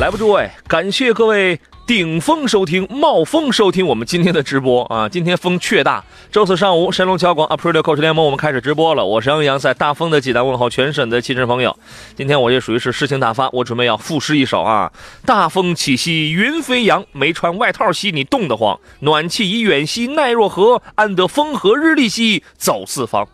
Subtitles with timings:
[0.00, 5.06] 来吧，诸位，感谢各位顶峰收听、冒风收听我们今天的直播啊！
[5.06, 9.04] 今天风确大，周四上午，神龙桥广 Aprilia 购车联盟我们开始直播了。
[9.04, 11.76] 我是杨洋，在大风的济南问候全省的汽车朋友。
[12.16, 14.90] 今天我也属于是诗情大发，我准备要赋诗一首啊：
[15.26, 20.80] 大风起兮云飞扬，没穿外套兮你冻得慌，暖气已远兮奈若何？
[20.94, 23.28] 安得风和日丽兮走四方。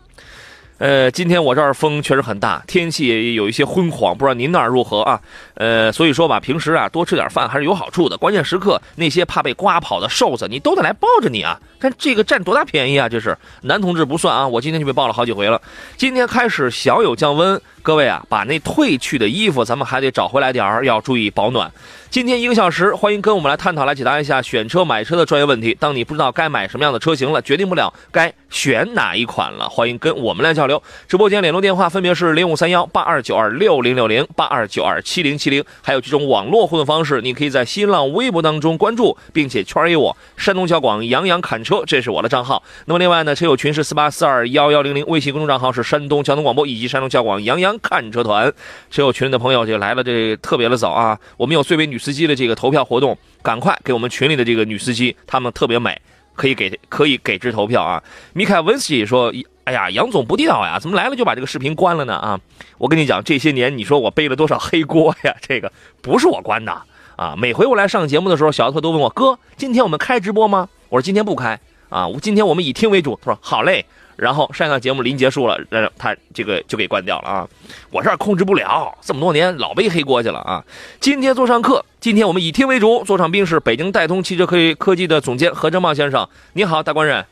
[0.79, 5.19] 呃，今天我这儿风确实很大，天气也有一些昏黄，不知道您那儿如何啊？
[5.55, 8.15] 呃，所以说吧，平时啊多吃点饭还是有好处的。
[8.15, 11.59] 关键时刻那些怕被刮跑的瘦子，你都得来抱着你啊！
[11.79, 13.09] 看这个占多大便宜啊！
[13.09, 15.59] 这是男同志不算啊，我今天就被抱了好几回了。
[15.95, 21.71] 今天开始小有降温，各位啊，把那褪去的衣服咱们还得找回来点儿，要注意保暖。
[22.09, 25.73] 今天一个小时，欢迎跟我们来探讨、来解答一下选车、买车的专业问题。
[25.79, 30.81] 当你不知道该买什么样的车型了，决定不了该选哪一款了，欢迎跟我们来交流。
[31.07, 42.61] 直播间联络电话分别是零五三幺八二九二六零六零、八二九二七零七零，还有这种网络互动方式，你可以在新浪微博当中关注，并且圈一我山东交广杨洋侃车，这是我的账号。
[42.85, 48.51] 那么另外呢，车友群是四八四二幺幺零零，微信公众账号是山东交通广播以及山东交广杨洋看车团。
[48.89, 51.19] 车友群里的朋友就来了，这特别的早啊！
[51.37, 55.99] 我们有最美女司机的这个投票活动，赶快给我们群里的这个女司机，她们特别美，
[56.35, 58.03] 可以给可以给支投票啊！
[58.33, 59.33] 米凯文斯基说
[59.65, 62.15] ：“哎呀，杨总不地道呀，怎么来了就把这个视频关了呢？
[62.15, 62.39] 啊，
[62.77, 65.35] 我跟你讲，这些年你说我背了多少黑锅呀？
[65.41, 65.71] 这个
[66.01, 66.71] 不是我关的
[67.15, 67.35] 啊！
[67.37, 70.69] 每回我来上节目的时候，小丫头都问我哥，今天我们开直播吗？
[70.89, 71.59] 我说今天不开
[71.89, 73.19] 啊，我今天我们以听为主。
[73.21, 73.85] 他说好嘞。”
[74.17, 77.47] 然后上一档节目临结束了，让他这个就给关掉了啊！
[77.91, 80.65] 我这儿控制不了，这么多年老背黑锅去了啊！
[80.99, 86.27] 今天做上课，今天我们以听为主，座上宾是北京戴通汽车科科技的总监何正茂先生。
[86.53, 87.23] 你好，大官人。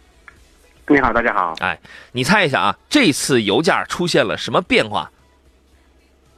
[0.88, 1.56] 你好，大家好。
[1.59, 1.79] 哎，
[2.12, 5.09] 你猜一下啊，这次油价出现了什么变化？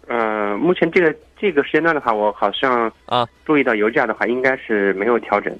[0.08, 5.54] 呃，目前这个这个时间段的话，我好像啊注意到油价的话，应该是没有调整。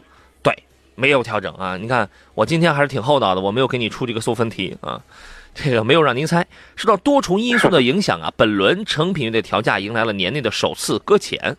[1.00, 1.78] 没有调整啊！
[1.78, 5.00] 你看我今天还是挺厚道的，我没有给你出这个送分题啊，
[5.54, 6.46] 这个没有让您猜。
[6.76, 11.56] 受到多重因素的影响啊， 本轮成品油的调价迎来了年内的首次搁浅，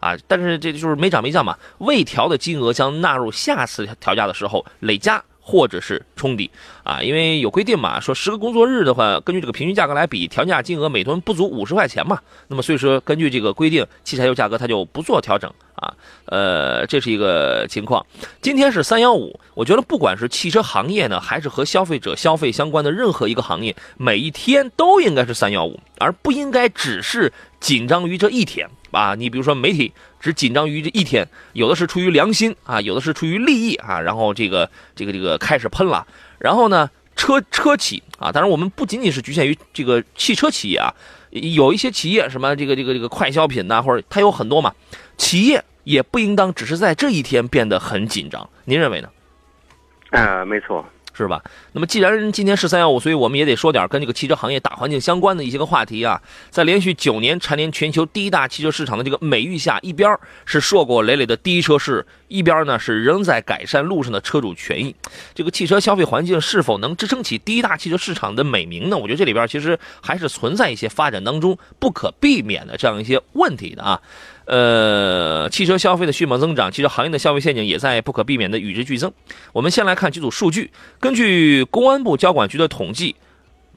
[0.00, 5.22] 啊，但是这就是没涨没降嘛，未调的金额将纳入下次调价的时候累加。
[5.40, 6.50] 或者是冲抵
[6.84, 12.20] 啊，因为有规定嘛，说十个工作日的话，根据这个平均价格来比，调价金额每吨不足五十块钱嘛。
[12.48, 15.92] 那么所以说，根据这个规定，汽柴油价格它就不做调整啊。
[16.26, 18.04] 呃，这是一个情况。
[18.40, 28.68] 今天是三幺五，我觉得不管是汽车行业呢，还是和消费者消费相关的任何一个行业，每一天都应该是三幺五，而不应该只是紧张于这一天。
[28.90, 36.06] 啊，你比如说媒体只紧张于这一天，有的是出于良心啊，有的是出于利益啊，然后这个这个这个开始喷了，
[36.38, 40.94] 然后呢，车车企啊，当然我们不仅仅是局限于这个汽车企业啊，
[41.30, 44.74] 有一些企业什么这个这个这个快消品呐，或者它有很多嘛，
[45.16, 49.08] 企业也不应当只是在这一天变得很紧张，您认为呢？
[50.10, 50.84] 啊，没错。
[51.24, 51.42] 是吧？
[51.72, 56.20] 那么既然今天是三幺五，所以我们也得说点跟这个汽车行业大环境相关的一些个话题啊。
[56.50, 60.16] 在连续九年蝉联全球第一大汽车市场的这个美誉下，一边
[60.46, 64.94] 是硕果累累的第一车市，一边呢是仍在改善路上的车主权益。
[65.34, 68.96] 这个汽车消费环境是否能支撑起第一大汽车市场的美名呢？
[68.96, 74.00] 我觉得这里边其实还是存在一些发展当中不可避免的这样一些问题的啊。
[74.50, 79.12] 呃，汽车消费的迅猛增长，汽车行业的消费陷阱也在不可避免的与之俱增。
[79.52, 80.72] 我们先来看几组数据。
[80.98, 83.14] 根据公安部交管局的统计，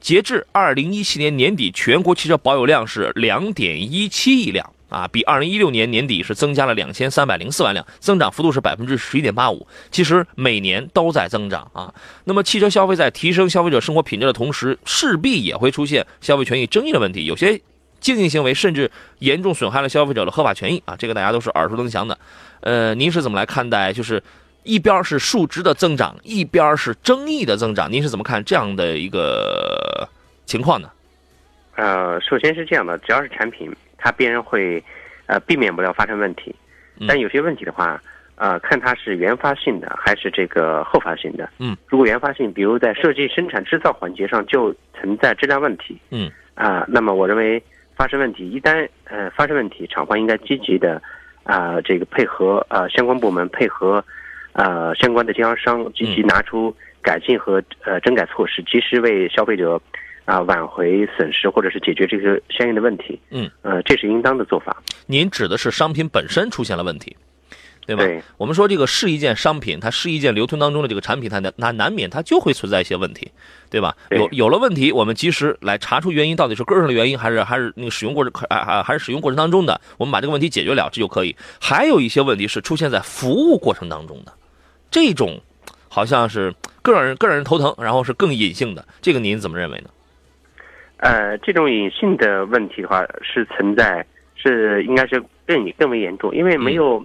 [0.00, 9.64] 截至二零一七年年底，全国汽车保有量是两点一七亿辆啊，比二零一六年年底是增加了两千三百零四万辆，增长幅度是百分之十一点八五。
[9.92, 11.94] 其实每年都在增长啊。
[12.24, 17.26] 那么，汽车消费在提升消费者生活品质的同时，势必也会出现消费权益争议的问题。
[17.26, 17.60] 有些。
[18.04, 18.90] 经营行为甚至
[19.20, 20.94] 严重损害了消费者的合法权益啊！
[20.98, 22.18] 这个大家都是耳熟能详的。
[22.60, 23.94] 呃，您是怎么来看待？
[23.94, 24.22] 就是
[24.62, 30.06] 一边是数值的增长，一边是争议的增长，您是怎么看这样的一个
[30.44, 30.90] 情况呢？
[31.76, 34.84] 呃，首先是这样的，只要是产品，它必然会
[35.24, 36.54] 呃避免不了发生问题。
[37.08, 37.98] 但有些问题的话，
[38.34, 41.48] 呃，看它是原发性的还是这个后发性的。
[41.58, 47.62] 嗯，如果原发性，比如在设计、生产、制造环节上就存在质量问题，嗯，啊、那么我认为
[47.96, 51.00] 发生问题，一旦呃发生问题，厂方应该积极的
[51.44, 54.04] 啊、这个配合呃相关部门配合
[54.52, 59.80] 呃相关的经销商，积极嗯拿出改进和呃整改措施，及时为消费者
[60.24, 63.20] 啊、挽回损失或者是解决这个相应的问题。
[63.30, 64.74] 嗯，呃，这是应当的做法。
[65.06, 67.14] 您指的是商品本身出现了问题，
[67.86, 68.02] 对吧？
[68.04, 73.30] 对我们说这个是一件商品，它是一件流通当中的这个产品，它难它难免它就会存在一些问题，
[73.70, 73.96] 对吧？
[74.08, 81.36] 对有有了问题，我们及时来查出原因，到底是根儿上的原因，还是还是那个使用过程还还还是使用过程当中的，我们把这个问题解决了，这就可以。
[81.60, 84.32] 还有一些问题是出现在服务过程当中的，
[84.90, 85.40] 这种
[85.88, 89.90] 好像是更让人更让人头疼，然后是更隐性的，这个您怎么认为呢？
[90.98, 97.04] 呃，这种隐性的问题的话是存在，是应该是更更为严重，因为没有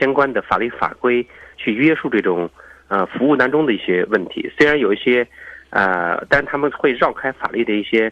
[0.00, 1.24] 相关的法律法规
[1.56, 2.48] 去约束这种
[2.88, 4.50] 呃服务当中的一些问题。
[4.58, 5.24] 虽然有一些
[5.68, 8.10] 呃，但他们会绕开法律的一些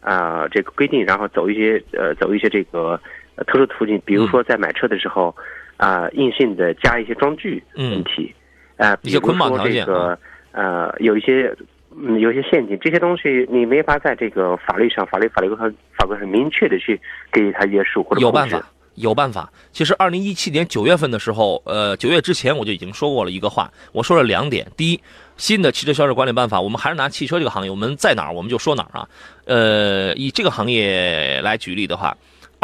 [0.00, 2.98] 啊、这个规定，然后走一些呃走一些这个、
[3.36, 5.34] 呃特殊途径，比如说在买车的时候
[5.76, 8.34] 啊、硬性的加一些装具问题，
[8.78, 10.18] 啊、一些捆绑条件比如说这个
[10.52, 11.54] 呃有一些。
[11.98, 17.00] 嗯，有一些陷阱，这些东西你没法在这个法律上、法律法律上、法规上明确的去
[17.32, 18.62] 给予它约束或者有办法，
[18.96, 19.50] 有办法。
[19.72, 24.70] 其实，二零一七年九月份的时候，呃，九月之前我就已经说过了一个话，我说了两点。
[24.76, 25.00] 第一，
[25.36, 29.08] 新的汽车销售管理办法，我们还是拿汽车这个行业，我们在哪儿我们就说哪儿啊。
[29.44, 32.16] 呃，以这个行业来举例的话。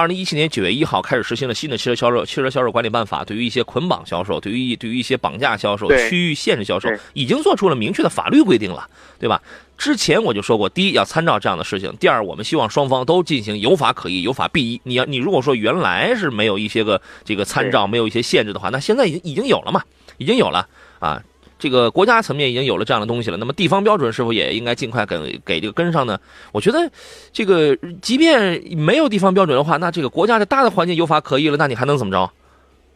[0.03, 8.85] 二零一七年九月一号开始实行了新的汽车销售汽车销售管理办法，对于一些捆绑销售，对于对于一些绑架销售、区域限制销售，已经做出了明确的法律规定了，
[9.21, 9.41] 对吧？
[9.79, 14.81] 之前我就说过，第一要参照这样的事情，第二我们希望双方都进行有法可依、有法必依。
[14.83, 19.85] 你要你如果说原来是没有一些个这个参照、没有一些限制的话，那现在已经已经有了嘛，
[20.19, 20.67] 已经有了
[20.99, 21.23] 啊。
[21.63, 26.19] 这个国家层面已经有了这样的东西了，那么地方标准是否也应该尽快给给这个跟上呢？
[26.51, 26.91] 我觉得，
[27.33, 32.29] 这个即便没有地方标准的话，那这个国家的大的环境有法可依了，那你还能怎么着？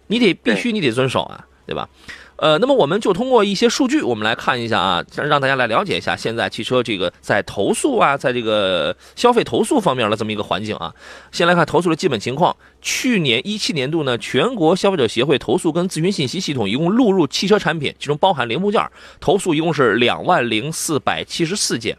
[0.09, 1.89] 你得必须你得遵守啊，对吧？
[2.37, 10.95] 呃，那么我们就通过一些数据，我们来看一下啊，让大家来了解一下现在汽车这个在投诉啊，在这个消费投诉方面的这么一个环境啊。
[11.33, 12.55] 先来看投诉的基本情况。
[12.83, 18.87] 去年一七年度呢，全国消费者协会投诉跟咨询信息系统一共录入汽车产品，其中包含零部件
[19.19, 21.97] 投诉一共是两万零四百七十四件。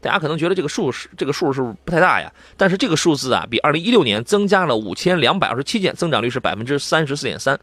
[0.00, 2.30] 大家可能觉得这个数是这个数是不是不太大呀？
[2.56, 7.58] 但是这个数字啊，比二零一六年增加了五千两百二十七件，增长率是百分之三十四点三。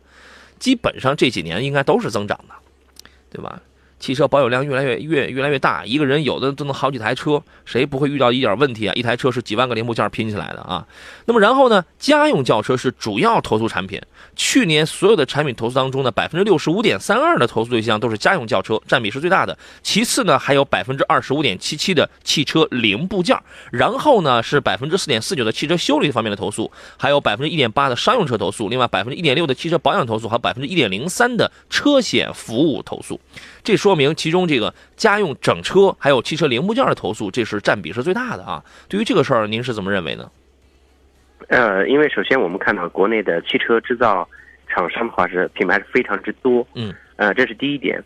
[0.63, 2.56] 基本上这几年应该都是增长的，
[3.30, 3.62] 对吧？
[4.03, 8.94] 汽车保有量越来越越越来越大，一个人有的都能好几台车，谁不会遇到一点问题啊？
[8.95, 10.85] 一台车是几万个零部件拼起来的啊。
[11.23, 14.01] 那么然后呢，家用轿车是主要投诉产品。
[14.35, 19.57] 去年所有的产品投诉当中呢，百分之六十五点三二的投诉对象都是家用轿车，占比是最大的。
[19.81, 23.38] 其次呢，还有百分之二十五点七七的汽车零部件，
[23.71, 33.17] 然后呢是百分之四点四九的汽车修理方面的投诉，还有百分之一点八的商用车投诉，另外百分之一点六的汽车保养投诉，还有百分之一点零三的车险服务投诉。
[33.63, 38.63] 这说明其中这个家用整车还有汽车零部件的投诉，这是占比是最大的啊。
[38.89, 40.30] 对于这个事儿，您是怎么认为呢？
[41.48, 44.27] 呃，因为首先我们看到国内的汽车制造
[44.68, 48.01] 厂商的话是品牌是非常之多，嗯，呃，这是第一点。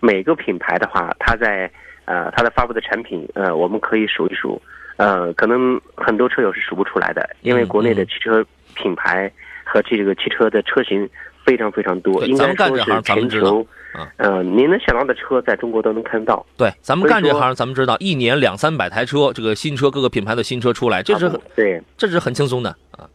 [0.00, 1.70] 每个品牌的话，它在
[2.06, 4.60] 呃它的发布的产品，呃，我们可以数一数，
[4.96, 9.30] 呃，可能很多车友是数不出来的，因为嗯国内的嗯汽车品牌
[9.64, 11.08] 和这个汽车的车型
[11.46, 16.44] 非常非常多，对应该说是全球啊，呃，您能想到的车在中国都能看到。
[16.56, 23.08] 对，咱们干这行，咱们知道一年两三百台车，这个新车各个品牌的新车出来，这是差不多对，这是很轻松的啊。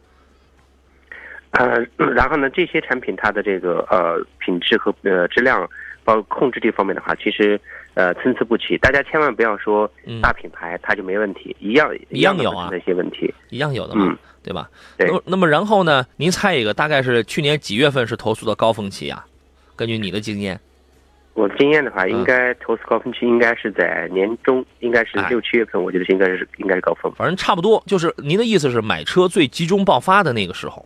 [1.50, 5.68] 呃，然后呢，这些产品它的这个呃品质和呃质量，
[6.04, 7.60] 包括控制这方面的话，其实
[7.94, 8.78] 呃参差不齐。
[8.78, 13.34] 大家千万不要说嗯大品牌它就没问题，一样一样有啊的会存在一些问题。
[13.48, 14.70] 一样有的嘛，嗯对吧？
[14.96, 16.06] 对那么那么然后呢？
[16.16, 19.26] 您猜一个，大概是去年几月份是投诉的高峰期啊？
[19.74, 20.58] 根据你的经验，
[21.38, 27.12] 我经验的话，嗯应该投资高峰期应该是在年中，应该是哎六七月份，我觉得应该是应该是高峰。
[27.12, 30.84] 反正差不多，就是您的意思是买车最集中爆发的那个时候，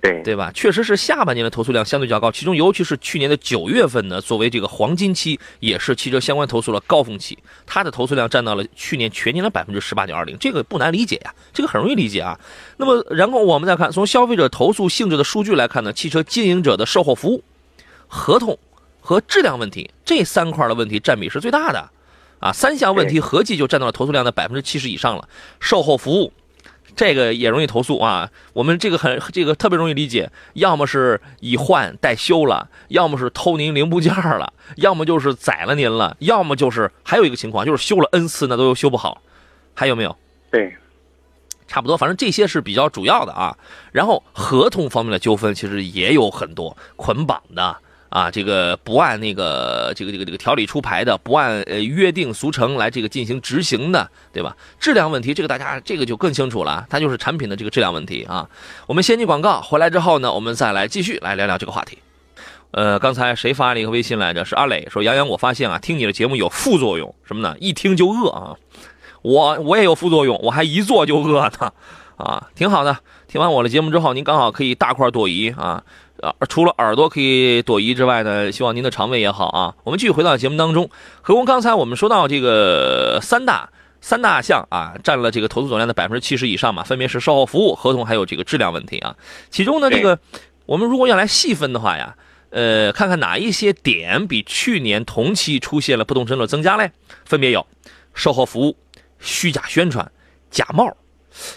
[0.00, 0.50] 对对吧？
[0.54, 12.40] 确实是下半年的投诉量相对较高，其中尤其是去年的九月份呢，作为这个黄金期，也是汽车相关投诉的高峰期，它的投诉量占到了去年全年的百分之十八点二零，这个不难理解呀、这个很容易理解啊。
[12.78, 17.44] 那么，然后我们再看从消费者投诉性质的数据来看呢，汽车经营者的售后服务、
[18.06, 18.58] 合同
[19.06, 21.90] 和质量问题这三块的问题占比是最大的，
[22.40, 25.28] 啊，三项问题合计就占到了投诉量的百分之七十以上了。
[25.60, 26.32] 售后服务
[26.96, 28.30] 这个也容易投诉啊。
[28.54, 39.20] 我们这个很这个特别容易理解，要么是已换代修了，要么是偷您零部件了，要么就是宰了您了，要么就是还有一个情况就是修了 n 次那都修不好，
[39.74, 40.16] 还有没有？
[40.50, 40.74] 对，
[41.68, 43.58] 差不多，反正这些是比较主要的啊。
[43.92, 47.76] 然后合同方面的纠纷其实也有很多捆绑的。
[48.14, 54.56] 啊，这个不按那个这个这个这个条理出牌的，不按呃约定俗成来这个进行执行的，对吧？
[54.78, 58.48] 质量问题，这个大家这个就更清楚了，它就是产品的这个质量问题啊。
[58.86, 61.98] 我们先进广告，回来之后呢，我们再来继续来聊聊这个话题。
[62.70, 64.44] 呃，刚才谁发了一个微信来着？
[64.44, 67.56] 是阿磊说：“杨洋，我发现啊，听你的节目有副作用，什么呢？
[67.58, 68.54] 一听就饿啊。
[69.22, 71.72] 我我也有副作用，我还一做就饿呢。
[72.16, 72.96] 啊，挺好的。
[73.26, 75.82] 听完我的节目之后，您刚好可以大块朵颐啊。”
[76.24, 79.74] 啊，除了耳朵可以躲移之外呢，希望您的肠胃也好啊。
[79.84, 80.88] 我们继续回到节目当中。
[81.20, 83.68] 何工，刚才我们说到这个三大
[84.00, 89.14] 三大项啊，占了这个投资总量的百分之七十以上嘛，分别是售后服务、合同还有这个质量问题啊。
[89.50, 90.18] 其中呢，这个
[90.66, 92.16] 我们如果要来细分的话呀，
[92.50, 96.90] 呃，看看哪一些点比去年同期出现了不动程度增加嘞？
[97.24, 97.66] 分别有
[98.14, 98.76] 售后服务、
[99.18, 100.10] 虚假宣传、
[100.50, 100.96] 假冒。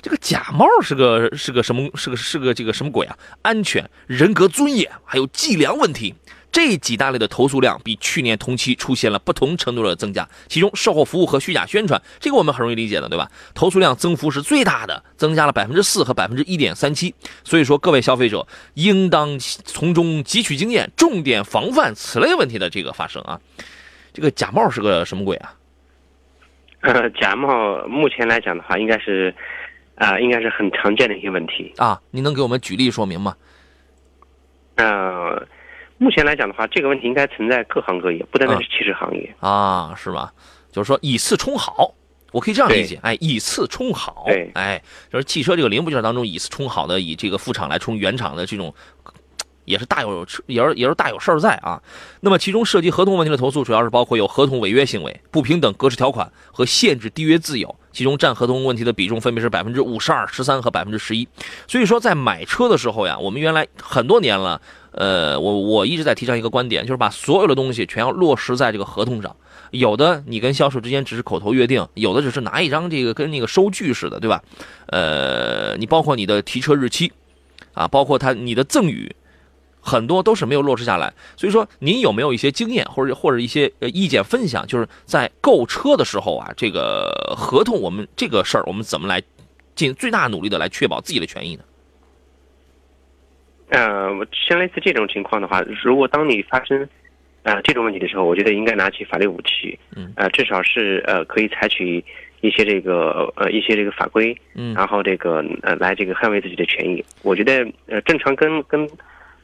[0.02, 3.18] 这个假冒是个是个什么是个是个这个什么鬼啊？
[3.42, 6.16] 安全、人格尊严还有计量问题
[6.52, 10.28] 这几大类的投诉量比去年同期出现了不同程度的增加。
[10.48, 13.30] 其中售后服务和虚假宣传，这个我们很容易理解的，对吧？
[13.54, 17.14] 投诉量增幅是最大的，增加了百分之四和百分之一点三七。
[17.44, 23.40] 所以说，各位消费者应当从中汲取经验，重点防范此类问题的这个发生啊。
[24.14, 25.54] 这个假冒是个什么鬼啊？
[26.82, 29.36] 呃，假冒目前来讲的话，应该是。
[29.98, 32.00] 啊，应该是很常见的一些问题啊！
[32.12, 33.36] 您能给我们举例说明吗？
[34.76, 35.46] 呃，
[35.98, 40.32] 目前来讲的话，这个问题应该存在各行各业，不单单是汽车行业啊，是吧？
[40.72, 41.94] 就是说以次充好，
[42.32, 48.74] 我可以这样理解，哎，以次充好，哎，就是汽车这个零部件当中以次充好的，以这个副厂来充原厂的这种。
[49.66, 51.84] 也是大有也是也是大有事儿在啊。
[52.22, 61.28] 那么其中涉及合同问题的投诉，主要是包括有合同违约行为、不平等格式条款和限制缔约自由，其中占合同问题的比重分别是百分之五十二、十三和百分之十一。
[61.68, 64.62] 所以说，在买车的时候呀，我们原来很多年了，
[64.92, 69.36] 呃，我我一直在提倡一个观点，就是把所有的东西全要落实在这个合同上。
[69.72, 74.44] 有的你跟销售之间只是口头约定，有的只是拿一张这个跟那个收据似的，对吧？
[74.86, 77.12] 呃，你包括你的提车日期，
[77.74, 79.16] 啊，包括他你的赠与。
[79.88, 84.68] 很多都是没有落实下来，所以说您有没有一些经验或者或者一些呃意见分享？
[84.68, 89.24] 就是在购车的时候啊，这个合同我们这个事儿，我们怎么来
[89.76, 91.64] 尽最大努力的来确保自己的权益呢？
[93.70, 96.86] 呃，像类似这种情况的话，如果当你发生
[97.44, 102.04] 呃这种问题的时候，我觉得应该拿起法律武器，嗯，呃，至少是呃可以采取
[102.42, 107.02] 一些这个呃一些这个法规，嗯，然后这个呃来这个捍卫自己的权益。
[107.24, 108.86] 我觉得呃正常跟跟。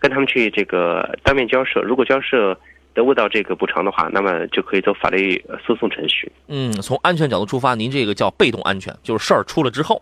[0.03, 2.59] 跟他们去这个当面交涉，如果交涉
[2.93, 6.29] 得不到这个补偿的话，那么就可以走法律诉讼程序。
[6.49, 10.01] 嗯，从安全角度出发，您这个叫被动安全，就是事儿出了之后，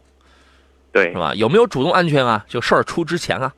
[0.91, 1.36] 对，是吧？
[1.36, 2.43] 有没有主动安全啊？
[2.48, 3.53] 就事儿出之前啊？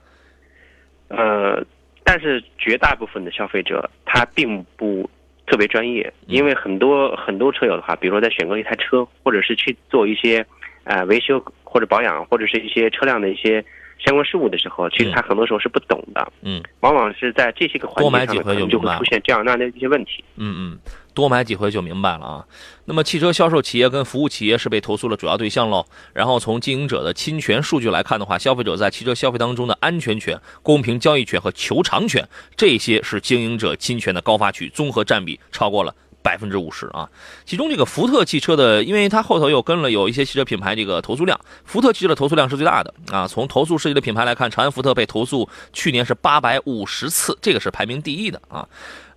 [1.08, 1.64] 呃，
[2.04, 5.10] 但是绝大部分的消费者他并不
[5.48, 10.46] 特别专业，因为很多很多车友的话，比如说在选购一台车，或者是去做一些
[10.84, 13.64] 呃维修或者保养，或者是一些车辆的一些。
[14.04, 20.80] 相关事务的时候，其实他很多时候是不懂的，嗯，往往是在这些个环节上面就会出现这样那样的一些问题，嗯嗯，
[21.14, 22.46] 多买几回就明白了啊。
[22.86, 25.86] 那么汽车销售企业跟服务企业是被投诉的主要对象喽。
[26.14, 35.96] 然后从经营者的侵权数据来看的话，消费者在汽车消费当中的安全权、公平交易权和求偿权，这些是经营者侵权的高发区，综合占比超过了。
[36.24, 37.08] 百分之五十啊，
[37.46, 43.28] 其中这个福特汽车的，因为它后头又跟了有一些汽车品牌这个投诉量，福特汽车的投诉量是最大的啊。
[43.28, 48.68] 从投诉涉及的品牌来看，长安福特被投诉去年是八百五十次，这个是排名第一的啊。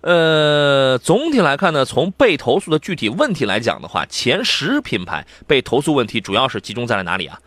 [0.01, 7.39] 呃，总体来看呢，从被投诉的具体问题来讲的话，前十品牌被投诉问题主要是集中在了哪里啊？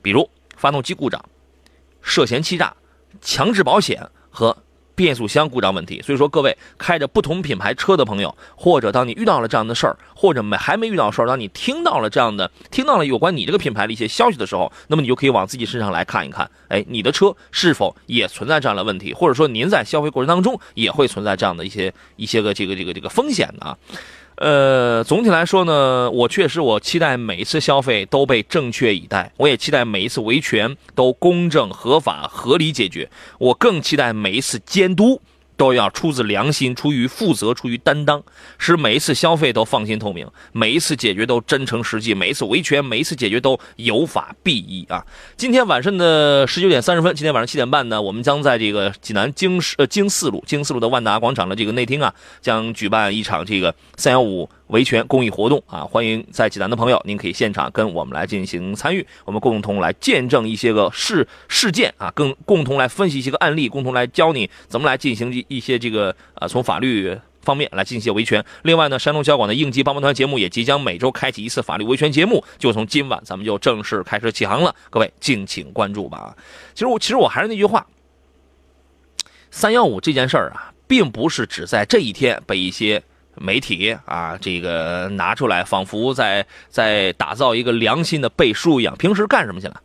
[0.00, 1.22] 比如发动机故障、
[2.00, 2.72] 涉嫌欺诈、
[3.20, 4.56] 强制保险和。
[4.98, 23.78] 变速箱故障问题，所以说各位开着不同品牌车的朋友，或者当你遇到了这样的事儿，或者没还没遇到事儿，当你听到了这样的听到了有关你这个品牌的一些消息的时候，那么你就可以往自己身上来看一看，哎，你的车是否也存在这样的问题，或者说您在消费过程当中也会存在这样的一些一些个这个这个这个风险啊。
[24.40, 33.10] 呃，总体来说呢，我确实我期待每一次消费都被正确以待，我也期待每一次维权都公正、合法、合理解决。
[33.38, 35.20] 我更期待每一次监督
[35.58, 38.22] 都要出自良心，出于负责，出于担当，
[38.58, 45.04] 使每一次消费都放心透明，每一次解决都真诚实际，每一次维权，每一次解决都有法必依啊！
[45.36, 55.84] 今天晚上的十九点三十分，今天晚上七点半呢，我们将在这个济南经呃经四路经四路的万达广场的这个内厅啊，将举办一场这个三幺五维权公益活动啊！
[55.84, 67.18] 欢迎在济南的朋友，您可以现场跟我们来进行参与，我们共同来见证一些个事事件啊，更共同来分析一些个案例，共同来教你怎么来进行一一些这个啊从法律。
[67.40, 68.44] 方面来进行维权。
[68.62, 74.74] 另外呢，山东交广的应急帮帮团节目也即将每周开启一次法律维权节目，就从今晚咱们就正式开始起航了。
[74.90, 76.36] 各位敬请关注吧。
[76.74, 77.86] 其实我其实我还是那句话，
[79.50, 83.02] 三幺五这件事儿啊，并不是只在这一天被一些
[83.40, 88.96] 媒体啊这个拿出来，仿佛在在打造一个良心的背书一样。
[88.96, 89.80] 平时干什么去了？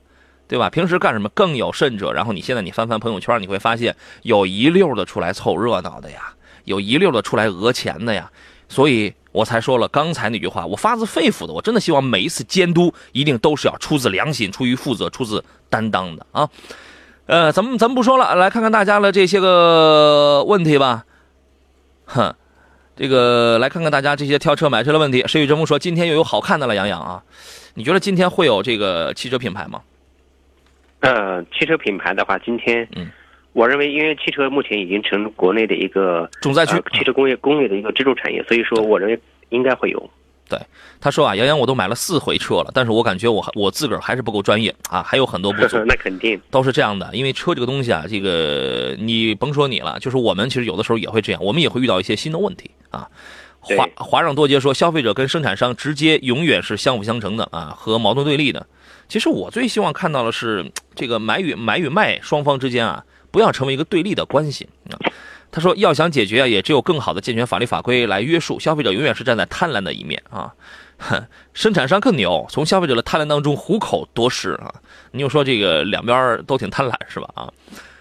[0.48, 0.70] 对吧？
[0.70, 1.30] 平时干什么？
[1.30, 6.34] 更有甚者，然后你现在你翻翻朋友圈，你会发现有一溜的出来凑热闹的呀。
[6.66, 8.32] 有一溜的出来讹钱的呀，
[8.70, 16.50] 所以我才说了刚才那句话，我发自肺腑的，我真的希望每一次监督一定都是要出自良心、出于负责、出自担当的啊。
[17.26, 21.04] 呃，咱们咱们不说了，来看看大家的这些个问题吧。
[22.06, 22.34] 哼，
[22.96, 25.24] 这个来看看大家这些挑车买车的问题。
[25.28, 27.24] 谁与争锋说今天又有好看的了，杨洋啊，
[27.74, 29.82] 你觉得今天会有这个汽车品牌吗？
[31.00, 33.08] 呃，汽车品牌的话，今天嗯。
[33.54, 39.20] 我认为，因为汽车目前已经成国内的一个重灾区，汽车工业工业的一个支柱产业，所以说，我认为
[39.50, 40.10] 应该会有。
[40.50, 40.60] 对，
[41.00, 45.78] 他说啊，杨洋，我都买了四回车了，但是我感觉我我自个儿还是不够专业啊，还有很多不足。
[45.88, 53.08] 那肯定都是这样的，因为车这个东西啊，这个你甭说你了，就是我们其实有的时候也会这样，我们也会遇到一些新的问题啊。
[53.60, 58.68] 华华让多杰说，消费者跟生产商直接永远是相辅相成的啊，和矛盾对立的。
[59.08, 63.04] 其实我最希望看到的是这个买与买与卖双方之间啊。
[63.32, 64.94] 不要成为一个对立的关系啊！
[65.54, 70.52] 他说，要想解决啊，也只有更好的健全法律法规来约束消费者，永远是站在贪婪的一面啊！
[70.98, 74.74] 哼生产商更牛，从消费者的贪婪当中虎口夺食啊！
[75.12, 77.30] 你又说这个两边都挺贪婪是吧？
[77.36, 77.54] 啊？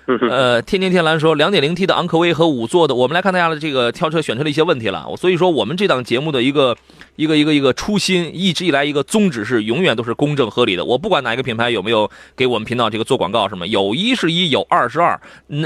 [0.28, 5.06] 呃，天天天蓝说，两点零 T 的昂科威和五座的，我们来看大家的这个挑车选车的一些问题了。
[5.16, 6.76] 所以说，我们这档节目的一个
[7.16, 10.84] 一个一个一个初心，一直以来一个宗旨是永远都是公正合理的。
[10.84, 15.20] 我不管哪一个品牌有没有给我们频道这个做广告什么，有一是一，有二是二。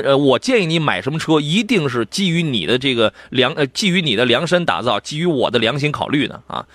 [0.05, 6.67] 呃，我建议你买什么车，一定是基于你的这个良呃，基于你的量身打造，基于我的良心考虑的啊。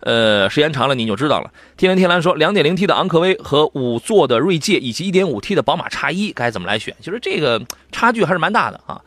[0.00, 1.50] 呃，时间长了你就知道了。
[1.76, 6.94] 天蓝天蓝说，两点零 T 的昂科威和五座的锐界以及一点五 T 的宝马叉一该怎么来选？
[7.00, 7.60] 其实这个
[7.92, 9.00] 差距还是蛮大的啊。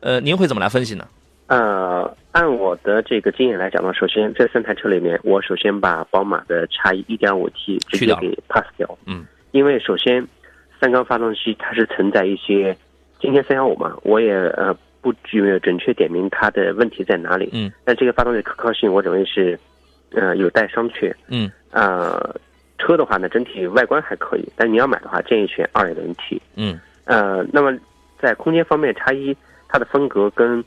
[0.00, 1.08] 呃，您会怎么来分析呢？
[1.46, 8.98] 呃，按我的这个经验来讲呢，首先这三台车里面，我首先把宝马的叉一一点五 T 直接给 pass 掉。
[9.06, 10.26] 嗯，因为首先
[10.78, 12.76] 三缸发动机它是存在一些，
[13.18, 17.48] 今天三幺五嘛，我也呃不具准确点名它的问题在哪里。
[17.54, 19.58] 嗯，但这个发动机可靠性，我认为是。
[20.14, 21.12] 呃，有待商榷。
[21.28, 22.34] 嗯，呃，
[22.78, 26.40] 车的话呢，整体外观还可以，但你要买的话，建议选二点零 T。
[26.56, 27.76] 嗯，呃，那么
[28.20, 29.36] 在空间方面，叉一
[29.68, 30.64] 它的风格跟，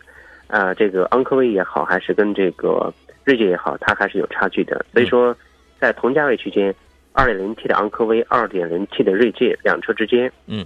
[0.47, 4.85] 呃，这个昂科威也好，还是跟这个锐界也好，它还是有差距的。
[4.93, 5.35] 所以说，
[5.79, 6.73] 在同价位区间，
[7.13, 10.65] 二点零 T 的昂科威，二点零 T 的锐界两车之间，嗯，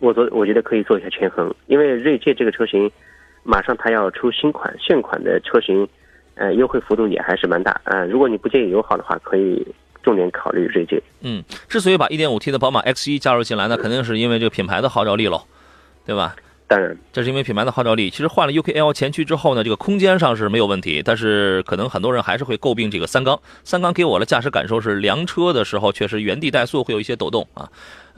[0.00, 2.90] 我做我觉得可以做一下权衡，因为锐界这个车型，
[3.42, 5.88] 马上它要出新款，现款的车型。
[6.38, 7.80] 呃，优惠幅度也还是蛮大。
[7.84, 9.66] 呃，如果你不介意油耗的话，可以
[10.02, 11.02] 重点考虑锐界。
[11.20, 15.42] 嗯，之所以把 1.5T 的宝马 X1 加入进来，呢肯定是因为这个品牌的号召力喽，
[16.06, 16.34] 对吧？
[16.68, 18.10] 当然，这是因为品牌的号召力。
[18.10, 23.40] 其实换了 UKL 前驱之后呢，这个空间上是没有问题，但是可能很多人还是会诟病这个三缸。
[23.64, 27.66] 三缸给我的驾驶感受是，凉车的时候确实原地怠速会有一些抖动啊。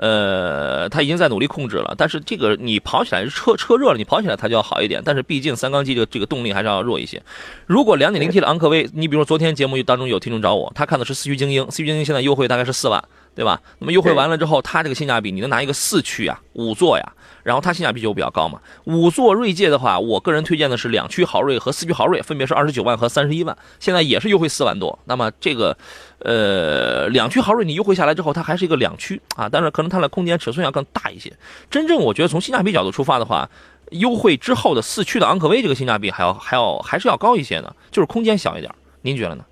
[0.01, 5.03] 呃，它已经在努力控制了，但是这个你跑起来车车热了，你跑起来它就要好一点。
[5.05, 7.23] 但是毕竟三缸机的这个动力还是要弱一些。
[7.67, 13.05] 如果 2.0T 的昂科威，你比如说昨天节目当中有听众找我，他看的是四驱精英，四驱精英现在优惠大概是四万，
[13.35, 13.61] 对吧？
[13.79, 17.13] 那么优惠完了之后，它这个性价比，你能拿一个四驱啊，五座呀？
[17.43, 18.61] 然后它性价比就比较高嘛。
[18.85, 24.99] 五座锐界的话，我个人推荐的是两驱豪锐和四驱豪锐，分别是二十九万和三十一万，现在也是优惠四万多。
[25.07, 25.75] 那么这个，
[26.19, 31.33] 呃，两驱豪锐你优惠下来之后，它还是一个两驱啊，但是可能它的空间尺寸要更大一些。
[31.71, 33.49] 真正我觉得从性价比角度出发的话，
[33.93, 38.71] 优惠之后的四驱的昂科威这个性价比还要还要还是要高一些呢，就是空间小一点。
[39.01, 39.45] 您觉得呢？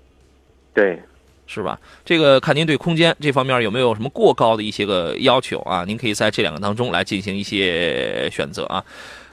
[0.75, 1.01] 对。
[1.51, 1.79] 是吧？
[2.05, 5.83] 这个看您对空间这方面有没有什么过高的一些个要求啊？
[5.83, 8.85] 您可以在这两个当中来进行一些选择啊。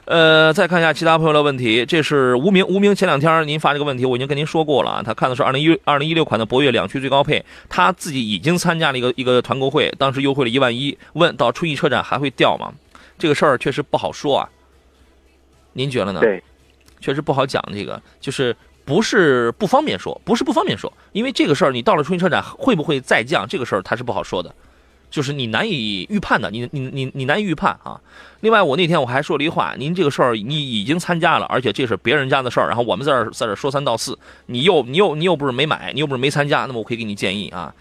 [0.05, 5.03] 呃，再看一下其他朋友的问题，这是无名无名前两天您发这个问题，我已经跟您说过了啊。
[5.05, 12.73] 他看的是二零一二零一六款的博越两驱最高配，他自己已经参加了一个一个团购会，当时优惠了一万一，问到春季车展还会掉吗？
[13.19, 14.49] 这个事儿确实不好说啊。
[15.73, 16.21] 您觉得呢？
[16.21, 16.41] 对，
[16.99, 17.63] 确实不好讲。
[17.71, 18.55] 这个就是
[18.87, 24.55] 不是不方便说，不是不方便说，因为这个事儿你到了春运车展会不会再降，这个事儿它是不好说的，
[25.11, 27.99] 就是你难以预判的，你你你你难以预判啊。
[28.39, 37.73] 另外，我那天我还说了一话，您这个事儿你已经参加了，而且这是别人家的事儿，然后我们在这儿在这儿说三道四，你又你又你又不是没买，你又不是没参加，那么我可以给你建议啊。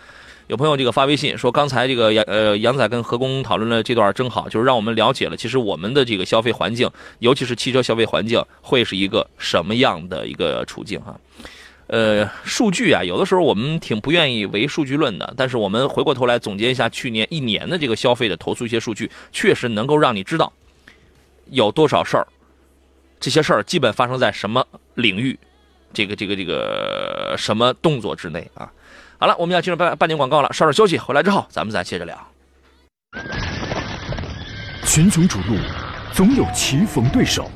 [0.49, 11.19] 有朋友这个发微信说，刚才这个杨呃杨仔跟何工讨论了这段真好，就是让我们了解了，其实我们的这个消费环境，尤其是汽车消费环境，会是一个什么样的一个处境哈。
[11.89, 20.53] 呃，数据啊，有的时候我们挺不愿意为数据论的，但是我们回过头来总结一下去年一年的这个消费的投诉一些数据，确实能够让你知道
[21.51, 22.27] 有多少事儿，
[23.19, 25.37] 这些事儿基本发生在什么领域，
[25.93, 28.71] 这个这个这个什么动作之内啊。
[29.19, 32.17] 好了，我们要进入半半点广告了，稍事休息，回来之后咱们再接着聊。
[34.85, 35.57] 群雄逐鹿，
[36.13, 37.51] 总有棋逢对手，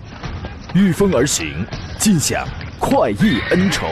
[0.74, 1.66] 御风而行，
[1.98, 2.46] 尽享
[2.78, 3.86] 快意恩仇。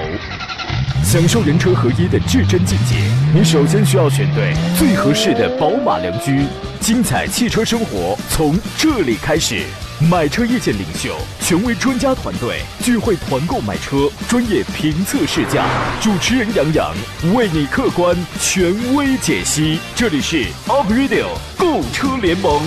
[1.05, 2.97] 享受人车合一的至臻境界，
[3.35, 6.47] 你首先需要选对最合适的宝马良驹。
[6.81, 9.65] 精彩汽车生活从这里开始。
[10.01, 15.67] 买车意见领袖，权威专家团队聚会团购买车，专业评测试驾，
[16.01, 16.95] 主持人杨洋
[17.35, 19.81] 为你客观权威解析。
[19.97, 21.27] 这里是 Up Radio
[21.59, 22.63] 购车联盟。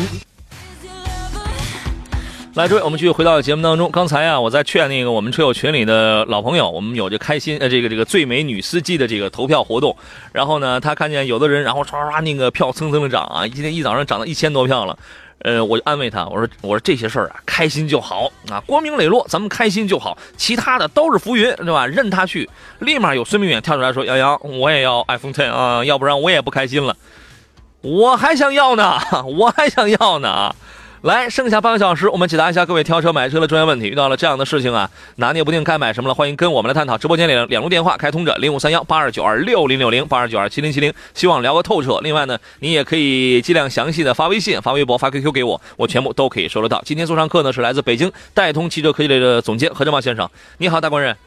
[2.56, 3.89] 来，诸位，我们继续回到节目当中。
[3.89, 9.96] 刚才啊，我在劝那个我们车友群里的老朋友，我们有这开心呃，这个这个最美女司机的这个投票活动。
[10.34, 15.00] 然后呢，他看见有的人，然后唰唰唰那个票蹭蹭的涨啊，今天一早上涨到一千多票了。
[15.43, 21.86] 呃，我就安慰他，我说我说这些事儿啊，开心就好啊，光明磊落，咱们开心就好，其他的都是浮云，对吧？
[21.88, 22.49] 任他去。
[22.80, 26.95] 立马有孙明远跳出来说：“杨洋，我也要 iPhone Ten 啊，要不然我也不开心了。
[27.82, 28.99] 我还想要呢，
[29.38, 30.56] 我还想要呢啊！”
[31.02, 33.88] 来，剩下半个小时，我们解答一下各位挑车买车的专业问题。
[33.88, 36.96] 遇到了这样的事情啊，拿捏不定该买什么了，欢迎跟我们来探讨。
[36.96, 42.00] 直播间里两路电话开通着，零五三幺八二九二六零六零八二九二七零七零，希望聊个透彻。
[42.02, 46.80] 另外呢，你也可以尽量详细的发微信、发微博、发 QQ 给我，我全部都可以收得到。
[46.86, 50.30] 今天做上课呢，是来自北京戴通汽车科技类的总监何正茂先生。
[50.60, 51.18] 你好，大官人。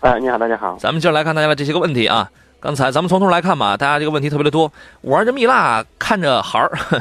[0.00, 0.74] 哎，你好，大家好。
[0.80, 2.30] 咱们接着来看大家的这些个问题啊。
[2.60, 4.72] 刚才咱们从头来看吧，大家这个问题特别的多。
[5.02, 6.72] 玩着蜜蜡，看着孩儿。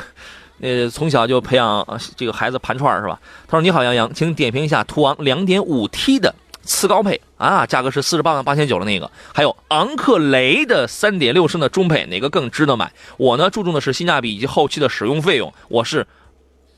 [0.59, 3.19] 呃，从小就培养这个孩子盘串是吧？
[3.47, 12.91] 他说：“你好，杨洋，请点评一下途昂 2.5T 的次高配啊，价格是四十八万八千九的那个，还有昂克雷的3.6升的中配，哪个更值得买？
[13.17, 15.53] 我呢，注重的是性价比以及后期的使用费用。
[15.69, 16.05] 我是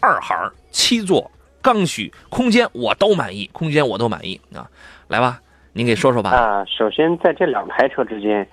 [0.01, 0.35] 二孩，
[0.71, 4.69] 七座，刚需，空间我都满意，空间我都满意啊。
[5.07, 5.39] 来吧，
[5.71, 6.31] 您给说说吧。
[6.31, 8.45] 啊，首先在这两台车之间，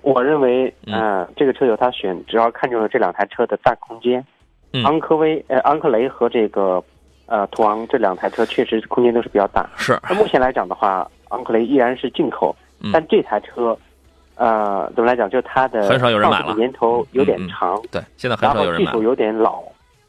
[0.00, 4.24] 我认为，嗯，这个车友他选，主要看中了这两台车的大空间。”
[4.84, 6.82] 昂科威、呃，昂克雷和这个，
[7.26, 9.68] 呃，途昂这两台车确实空间都是比较大。
[9.76, 9.98] 是。
[10.08, 12.54] 那目前来讲的话，昂克雷依然是进口，
[12.92, 13.76] 但这台车，
[14.36, 17.80] 呃，怎么来讲，就它的很少有人买了，年头有点长。
[17.90, 18.86] 对，现在很少有人买。
[18.86, 19.62] 技术有点老，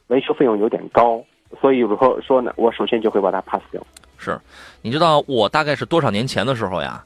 [0.07, 1.23] 维修费用有点高，
[1.59, 3.81] 所以如果说呢，我首先就会把它 pass 掉。
[4.17, 4.39] 是，
[4.81, 7.03] 你知道我大概是多少年前的时候呀？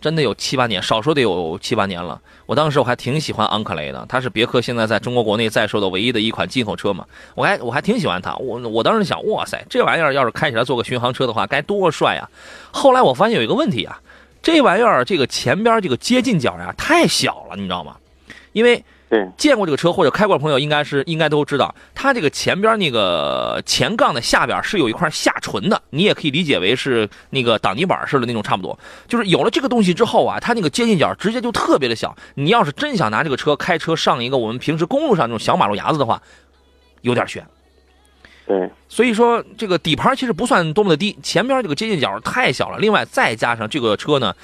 [0.00, 2.20] 真的有七八年，少说得有七八年了。
[2.46, 7.04] 我当时我还挺喜欢昂克雷的，它是别克现在在中国国内在售的唯一的一款进口车嘛。
[7.34, 12.30] 我还我还挺喜欢它，我我当时想，哇塞，这玩意儿要是开起来做个巡航车的话，该多帅啊！
[12.70, 14.00] 后来我发现有一个问题啊，
[14.40, 17.96] 这玩意儿这个前边这个接近角呀太小了，你知道吗？
[18.52, 28.78] 因为对，见过这个车或者开过的朋友应该是应该都知道，它这个前边那个前杠的下边是有一块下唇的，你也可以理解为是那个挡泥板似的那种，差不多。
[29.06, 32.14] 就是有了这个东西之后啊，它那个接近角直接就特别的小。
[32.34, 36.20] 你要是真想拿这个车开车上一个我们平时公路上那种小马路牙子的话，
[37.00, 37.46] 有点悬。
[38.46, 42.78] 对，所以说这个底盘其实不算多么的低，前边这个接近角太小了。
[42.78, 44.34] 另外再加上这个车呢，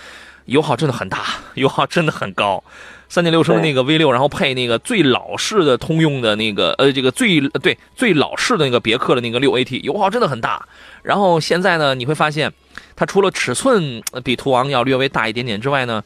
[0.46, 1.20] 油耗真的很大，
[1.54, 2.64] 油耗真的很高。
[3.08, 10.66] 三点六升的那个 V 六，然后配那个最老式的通用的那个呃，这个最对最老式的那个别克的那个六 AT，油耗真的很大。
[11.02, 12.52] 然后现在呢，你会发现，
[12.96, 16.02] 它除了尺寸比途昂要略微大一点点之外呢，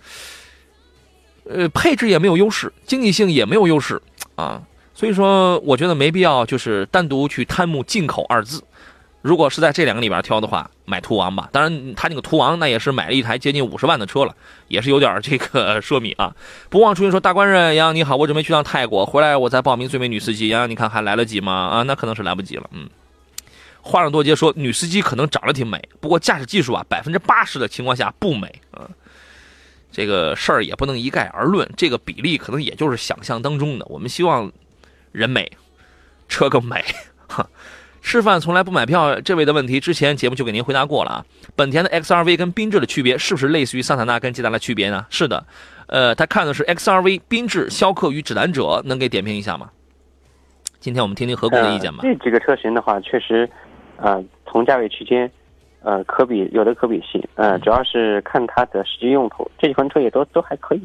[1.48, 4.00] 呃，配置也没有优势，经济性也没有优势
[4.34, 4.62] 啊。
[4.94, 8.62] 所以说，我觉得没必要就是单独去贪慕进口二字。
[9.28, 11.50] 如果是在这两个里边挑的话，买途昂吧。
[11.52, 14.34] 当然，他那个途昂那也是买了一台接近五十万的车了，
[14.68, 16.34] 也是有点这个奢靡啊。
[16.70, 20.48] 不忘初心说，大官人杨洋你好，我准备去趟泰国，回来我再报名最美女司机。
[20.48, 21.52] 杨洋，你看还来得及吗？
[21.52, 22.70] 啊，那可能是来不及了。
[22.72, 22.88] 嗯，
[23.82, 28.88] 话上多节说，女司机可能长得挺美，不过驾驶技术啊， 百分之八十的情况下不美啊。
[29.92, 33.84] 这个事儿也不能一概而论，这个比例可能也就是想象当中的。
[33.90, 34.50] 我们希望
[35.12, 35.52] 人美，
[36.30, 36.82] 车更美，
[37.28, 37.46] 哈。
[38.08, 41.26] 吃饭从来不买票，这位的问题之前节目就给您回答过了啊。
[41.54, 45.04] 本田的 XRV 跟缤智的区别是不是类似于桑塔纳跟捷达的区别呢？
[45.10, 45.44] 是的，
[45.88, 49.68] 呃，他看的是 XRV、缤智、逍客与指南者，能给点评一下吗？
[50.80, 51.98] 今天我们听听何工的意见吧。
[52.00, 53.46] 这几个车型的话，确实，
[53.98, 55.30] 呃，同价位区间，
[55.82, 59.46] 呃，可比有的可比性，呃，主要是看它的实际用途。
[59.58, 60.80] 这几款车也都都还可以。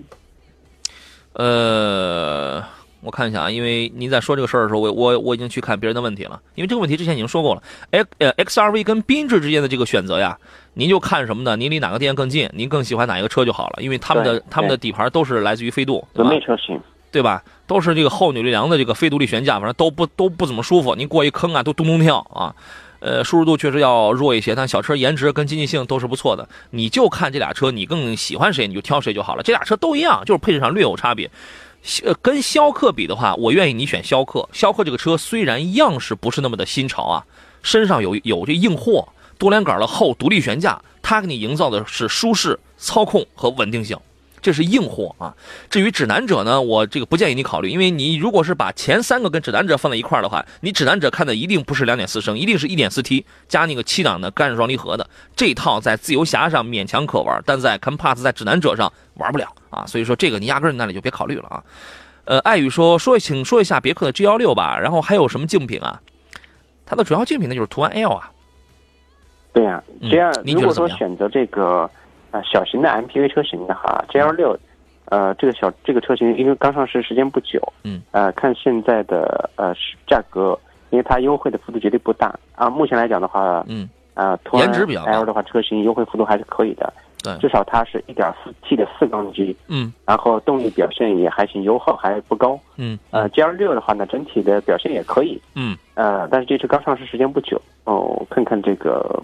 [1.35, 2.61] 呃，
[3.03, 6.39] 我看一下啊，因为您在说这个事儿的时候，我我我已经去看别人的问题了。
[6.55, 10.37] 因为这个问题之前已经说过了，X 呃 XRV 跟缤智之间的这个选择呀，
[10.73, 11.55] 您就看什么呢？
[11.55, 13.83] 您离哪个店更近，您更喜欢哪一个车就好了。
[13.83, 16.79] 因为他们的他们的底盘都是来自于飞度，轮内车型。
[17.11, 17.43] 对吧？
[17.67, 20.95] 都是这个后扭力梁的这个非独立悬架，反正都不都不怎么舒服。
[20.95, 22.55] 您过一坑啊，都咚咚跳啊。
[23.01, 26.49] 呃，舒适度确实要弱一些，但小车颜值跟经济性都是不错的。
[26.71, 29.43] 你就看这俩车，你更喜欢谁，你就挑谁就好了。
[29.43, 31.29] 这俩车都一样，就是配置上略有差别。
[32.03, 34.47] 呃，跟逍客比的话，我愿意你选逍客。
[34.53, 37.25] 逍客这个车虽然样式不是那么的新潮啊，
[37.61, 43.97] 身上有有这硬货，多连杆的后独立悬架，它给你营造的是舒适、操控和稳定性。
[44.43, 45.33] 这是硬货啊！
[45.69, 55.09] 至于指南者呢，我这个不建议你考虑，因为你如果是把前三个跟指南者放在一块儿的话，你指南者看的一定不是两点四升，一定是一点四 T 加那个七档的干式双离合的。
[55.33, 59.85] 这套在自由侠上勉强可玩，但在 Compass 在指南者上玩不了啊！
[59.87, 61.63] 所以说这个你压根儿那里就别考虑了啊。
[62.25, 66.01] 呃，爱宇说说，请说一下别克的 G 幺六吧，然后还有什么竞品啊？
[66.85, 68.29] 它的主要竞品呢就是途安 L 啊。
[69.53, 71.89] 对呀，这样如果说选择这个。
[72.33, 74.57] 啊，小型的 MPV 车型的哈，G L 六，
[75.05, 79.71] 呃，这个小这个车型因为刚上市时间不久，嗯，呃，看现在的呃
[80.07, 80.57] 价格，
[80.89, 82.71] 因为它优惠的幅度绝对不大啊。
[82.71, 86.91] 目前来讲的话，嗯，啊，颜值比较 L 的话，车型优惠幅度还是可以的，
[87.23, 99.21] 对，至少它是一点四 T 的四缸机，嗯，然后动力表现也还行，油耗还不高，嗯，呃，G L 六的话呢，整体的表现也可以，嗯，呃，但是这车刚上市时间不久，哦，看看这个，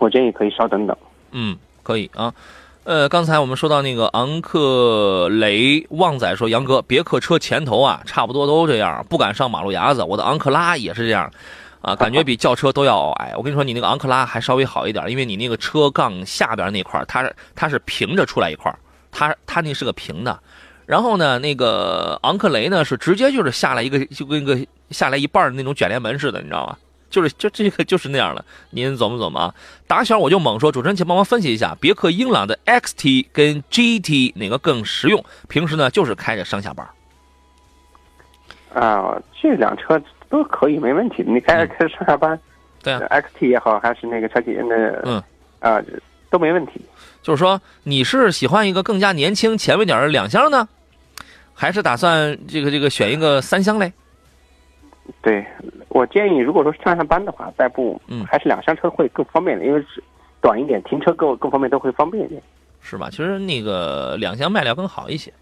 [0.00, 0.96] 我建议可以稍等等，
[1.30, 1.56] 嗯。
[1.88, 2.34] 可以啊，
[2.84, 10.04] 呃，刚才我们说到那个昂克雷，旺仔说杨哥，别克车前头啊，差不多都这样，不敢上马路牙子。
[10.04, 11.32] 我的昂克拉也是这样，
[11.80, 13.32] 啊，感觉比轿车都要矮。
[13.38, 18.70] 我跟你说，你那个昂克拉还稍微好一点，因为你那个车杠下边那块它它是平着出来一块
[19.10, 20.38] 它它那是个平的。
[20.84, 24.58] 然后呢，那个昂克雷呢是直接就是下来一个，就跟个
[24.90, 26.76] 下来一半的那种卷帘门似的，你知道吗？
[27.10, 29.54] 就是就这个就是那样了，您琢磨琢磨啊。
[29.86, 35.24] 打小我就猛说，主持人请帮忙分析一下，别克英朗的 XT 跟 GT 哪个更实用？
[35.48, 36.86] 平时呢就是开着上下班。
[38.74, 41.24] 啊，这辆车都可以，没问题。
[41.26, 42.38] 你开着开着上下班，
[42.82, 45.22] 对啊，XT 也好，还是那个车体那嗯
[45.60, 45.82] 啊
[46.28, 46.80] 都没问题。
[47.22, 50.68] 就是说，你是喜欢一个更加年轻前卫点的两厢呢，
[51.54, 53.92] 还是打算这个这个选一个三厢嘞？
[55.22, 55.44] 对，
[55.88, 60.02] 我建议，如果说上下班的话，代步，嗯，还是两厢车会更方便的，因为是
[60.40, 62.42] 短一点，停车更各方面，都会方便一点，
[62.80, 63.08] 是吧？
[63.10, 65.32] 其实那个两厢卖的要更好一些，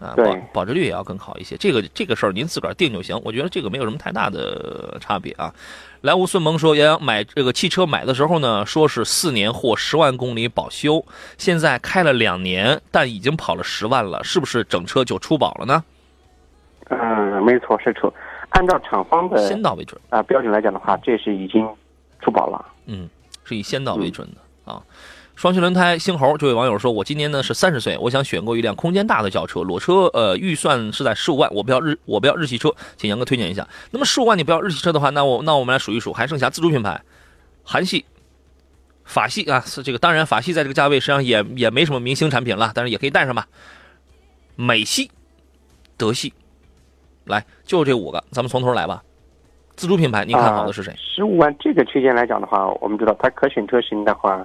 [0.00, 1.56] 啊，保保值率也要更好一些。
[1.56, 5.54] 这个这个事儿您自个儿定就行，我觉得这个没有什么太大的差别啊。
[6.02, 11.04] 来无孙萌说，杨洋买这个汽车买的时候呢，说是四年或十万公里保修，
[11.38, 15.84] 现在开了两年，但已经跑了十万了，是不是整车就出保了呢？
[16.88, 18.12] 嗯，没错，是出。
[18.56, 21.68] 按照厂方的先到为准啊标准来讲的话，这是已经
[22.20, 22.64] 出保了。
[22.86, 23.08] 嗯，
[23.44, 24.82] 是以先到为准的啊。
[25.34, 31.52] 双擎轮胎星猴这位网友说：“我今年呢是三十岁，我想选购一辆空间大的轿车，裸车，呃，预算是在十五万。
[31.52, 33.68] 我不要日，我不要日系车，请杨哥推荐一下。
[33.90, 37.02] 那么十五万你不要日系车的话，那我那我们来数一数，还剩下自主品牌，
[37.62, 38.06] 韩系、
[39.04, 39.98] 法系啊，是这个。
[39.98, 43.46] 当然，法系在这个价位实际上也也没什么明星产品了，但是也可以带上吧。
[44.54, 45.10] 美系、
[45.98, 46.32] 德系。”
[47.26, 49.02] 来，就这五个，咱们从头来吧。
[49.74, 50.94] 自主品牌，您看好的是谁？
[50.96, 54.42] 十五万这个区间来讲的话，我们知道它可选车型的话，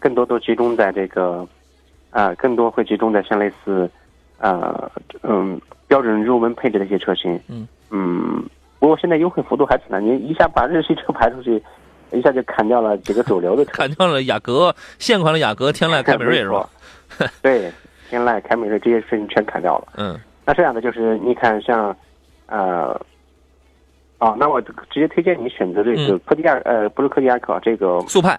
[0.00, 1.46] 更多都集中在这个，
[2.10, 3.88] 啊，更多会集中在像类似，
[4.38, 4.90] 呃，
[5.22, 7.38] 嗯，标准入门配置的一些车型。
[7.48, 8.44] 嗯嗯，
[8.80, 11.62] 不过现在优惠幅度还挺大，您一下把日系车排出去，
[12.10, 16.68] 一下就砍掉了几个主流的车，砍掉了雅阁现款的雅阁、天籁、凯美瑞是吧？
[17.40, 17.70] 对，
[18.10, 19.88] 天籁、凯美瑞这些车型全砍掉了。
[19.98, 21.96] 嗯，那这样的就是你看像。
[22.46, 23.00] 呃，
[24.18, 28.38] 啊，那我直接推荐你选择这个科迪亚，呃，不是科迪亚克，这个速派，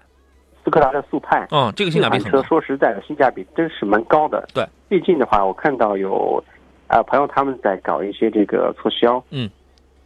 [0.63, 1.48] 斯柯达的速派。
[1.52, 4.48] 嗯，这个性价比车说实在的，性价比真是蛮高的。
[4.54, 6.44] 对，最近的话，我看到有
[6.88, 9.24] 啊朋友他们在搞一些这个促销。
[9.32, 9.50] 嗯，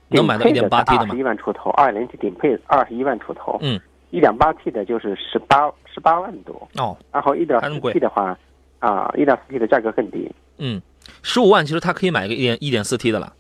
[0.08, 1.10] 能买到一点八 T 的吗？
[1.12, 3.58] 二十一万出头，二点零 T 顶配二十一万出头。
[3.62, 3.80] 嗯，
[4.12, 6.68] 一点八 T 的就是十八十八万多。
[6.78, 8.38] 哦，然后一点四 T 的话，
[8.80, 10.30] 啊，一点四 T 的价格更低。
[10.58, 10.82] 嗯，
[11.22, 13.34] 十五万其实他可以买个一点一点四 T 的了。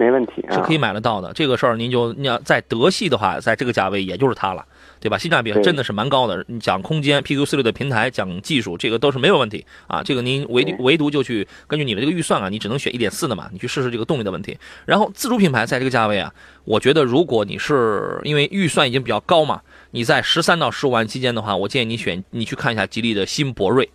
[0.00, 1.30] 没问题，是可以买得到的。
[1.34, 4.64] 这个事儿您就你要在德系的话，在这个价位也就是它了，
[4.98, 5.18] 对吧？
[5.18, 6.42] 性价比真的是蛮高的。
[6.48, 10.02] 你讲空间，PQ 四六的平台，讲技术，这个都是没有问题啊。
[10.02, 14.56] 这个您唯唯独就去根据你的这个预算啊，你只能选一点四的嘛，你去试试这个动力的问题。
[14.86, 16.32] 然后自主品牌在这个价位啊，
[16.64, 19.60] 我觉得如果你是因为预算已经比较高嘛，
[19.90, 23.90] 你在十三到十五万期间的话，我建议你选你去看一下吉利的新博瑞。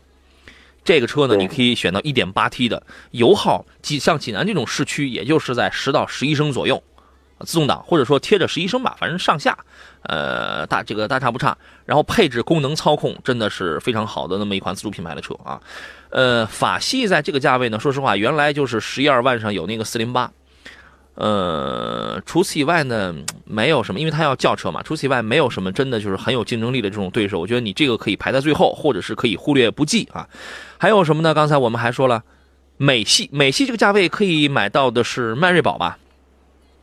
[0.85, 6.81] 这个车呢，你可以选到 1.8T 的，油耗济像济南这种市区，也就是在十到十一升左右，
[7.39, 9.57] 自动挡或者说贴着十一升吧，反正上下，
[10.03, 11.57] 呃，大这个大差不差。
[11.85, 15.59] 然后配置、功能、操控真的是非常好的那么一款自主品牌的车啊。
[16.11, 20.29] 呃，法系在这个价位呢，说实话，原来就是十一二万上有那个408。
[21.15, 24.83] 呃，除此以外呢，没有什么，因为它要轿车嘛。
[24.83, 27.39] 除此以外，没有什么真的就是很有竞争力的这种对手。
[27.39, 30.27] 我觉得你这个可以排在最后，或者是可以忽略不计啊。
[30.77, 31.33] 还有什么呢？
[31.33, 32.21] 刚才我们还说了，
[32.75, 35.97] 美系，美系这个价位可以买到的是迈锐宝吧？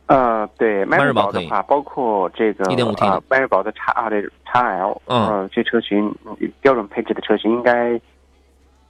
[0.07, 6.13] 呃，对，迈锐宝的话，包括这个一点五 T 的迈锐宝的叉二的叉 L，嗯，这车型
[6.59, 7.91] 标准配置的车型应该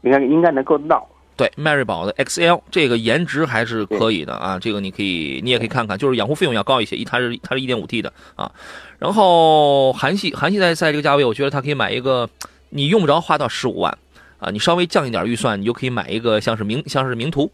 [0.01, 1.06] 应该应该能够到。
[1.36, 8.52] 对，迈锐宝的 XL 这个颜值还是可以的啊，这个你可以，你也可以看看，就是养护费用要高一些，一它是它是一点五 T 的啊，
[9.00, 12.30] 然后韩系韩系在在这个价位，我觉得它可以买一个，
[12.69, 13.98] 你用不着花到十五万
[14.39, 17.52] 啊，你稍微降一点预算，你就可以买一个像是名像是名图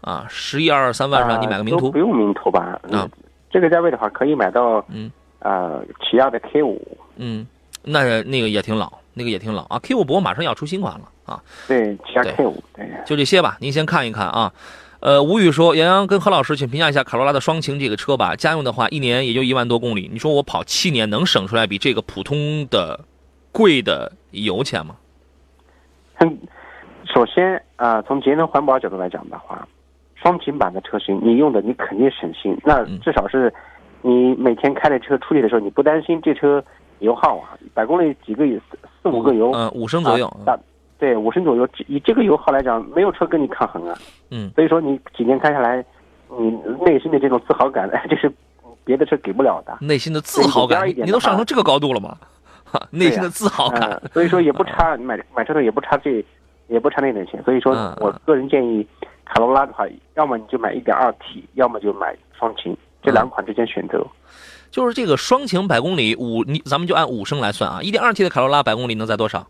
[0.00, 1.90] 啊，十一二三万上你买个名图。
[1.90, 2.80] 不用名图吧？
[2.90, 3.08] 啊，
[3.50, 5.10] 这个价位的话可以买到嗯。
[5.40, 6.96] 呃起亚的 K 五。
[7.16, 7.46] 嗯，
[7.82, 11.08] 那那个也挺老，那个也挺老啊，K 五不过马上要出新款了。
[11.24, 13.56] 啊，对，加 K 五，对，就这些吧。
[13.60, 14.52] 您先看一看啊。
[15.00, 18.34] 呃，吴宇说，杨洋跟何老师，请评价一下卡罗拉的双擎这个车吧。
[18.36, 20.08] 家用的话，一年也就一万多公里。
[20.10, 22.98] 你说我跑七年能省出来比这个普通的
[23.52, 24.96] 贵的油钱吗？
[26.20, 26.38] 嗯，
[27.04, 29.66] 首先啊，从节能环保角度来讲的话，
[30.14, 32.56] 双擎版的车型，你用的你肯定省心。
[32.64, 33.52] 那至少是，
[34.00, 36.64] 你每天开着车出去的时候，你不担心这车
[37.00, 38.46] 油耗啊，百公里几个
[39.04, 40.34] 四四五个油，嗯，五升左右。
[40.98, 43.94] 对，五升左右，以这个油耗来讲，没有车跟你抗衡啊。
[44.30, 45.84] 嗯，所以说你几年开下来，
[46.38, 46.50] 你
[46.82, 48.32] 内心的这种自豪感， 这是
[48.84, 49.76] 别的车给不了的。
[49.82, 52.16] 内心的自豪感，你都上升这个高度了吗？
[52.64, 54.00] 哈，内心的自豪感。
[54.14, 56.24] 所以说也不差，你买买车的也不差这，
[56.68, 57.42] 也不差那点钱。
[57.42, 58.86] 所以说我个人建议，
[59.26, 64.02] 卡罗拉的话，要么你就买一点二 T，要么就买双擎，这两款之间选择。
[64.74, 69.46] 就是这个双擎百公里五，你咱们就按五升来算啊，一点二 T 的卡罗拉百公里能在多少？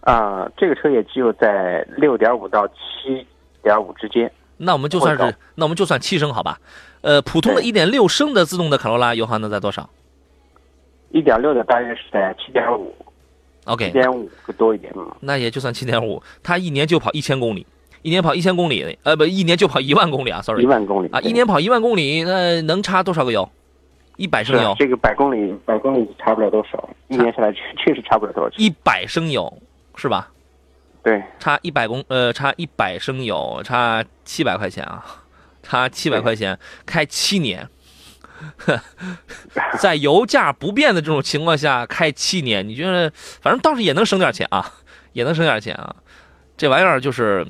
[0.00, 3.24] 啊，这个车也只有在六点五到七
[3.62, 4.28] 点五之间。
[4.56, 6.58] 那我们就算是，那我们就算七升好吧？
[7.02, 9.88] 呃，普通的一点六升的自动的卡罗拉油耗能在多少？
[11.12, 12.92] 一点六的大约是在七点五。
[13.66, 15.16] OK，七点五多一点嘛？
[15.20, 17.64] 那也就算七点五，它一年就跑一千公里，
[18.02, 23.48] 一年跑一千公里，呃，不，一年就跑一万公里啊，sorry，一万公里啊，一年跑一万公里，那能差多少个油？
[24.18, 24.76] 一百升油？
[24.78, 28.50] 这个百公里，百公里差不了多少，一年下来确确实差不了多少。
[28.58, 29.50] 一百升油。
[30.00, 30.30] 是吧？
[31.02, 35.04] 对，差一百公呃，差一百升油，差七百块钱啊，
[35.60, 37.68] 差七百块钱，开七年，
[39.80, 43.10] 在油价不变的这种情况下开七年，你觉得
[43.42, 44.72] 反正倒是也能省点钱啊，
[45.14, 45.96] 也能省点钱啊。
[46.56, 47.44] 这玩意儿就是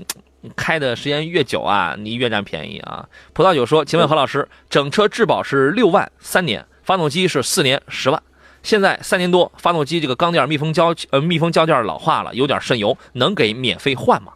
[0.57, 3.09] 开的时间越久啊，你越占便宜啊。
[3.33, 8.23] 葡萄酒说，请问何老师，整车质保是六万三年，发动机是四年十万。
[8.63, 14.33] 现在三年多，发动机这个缸垫密封胶呃密封胶垫老化了，有点渗油，能给免费换吗？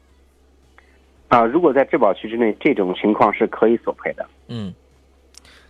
[1.28, 4.26] 啊，如果在质保期之内，这种情况是可以索赔的。
[4.48, 4.72] 嗯，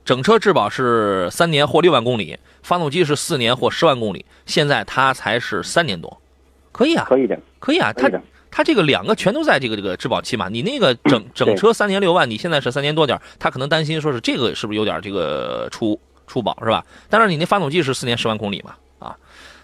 [0.05, 6.21] 整车质保是三年或六万公里，发动机是四年或十万公里，现在它才是三年多，
[6.73, 8.11] 可以啊，可以的，可以啊，它
[8.53, 15.99] 它这个两个全都在这个这个质保期嘛，你那个整整车三年六万，你现在是三年多点，他可能担心说是这个是不是有点这个出。
[16.25, 16.87] 出保是吧？
[17.11, 18.77] 但是，你那发动机是四年十万公里嘛？
[19.01, 19.17] 啊，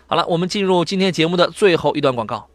[0.07, 2.49] 好了，我们进入今天节目的最后一段广告。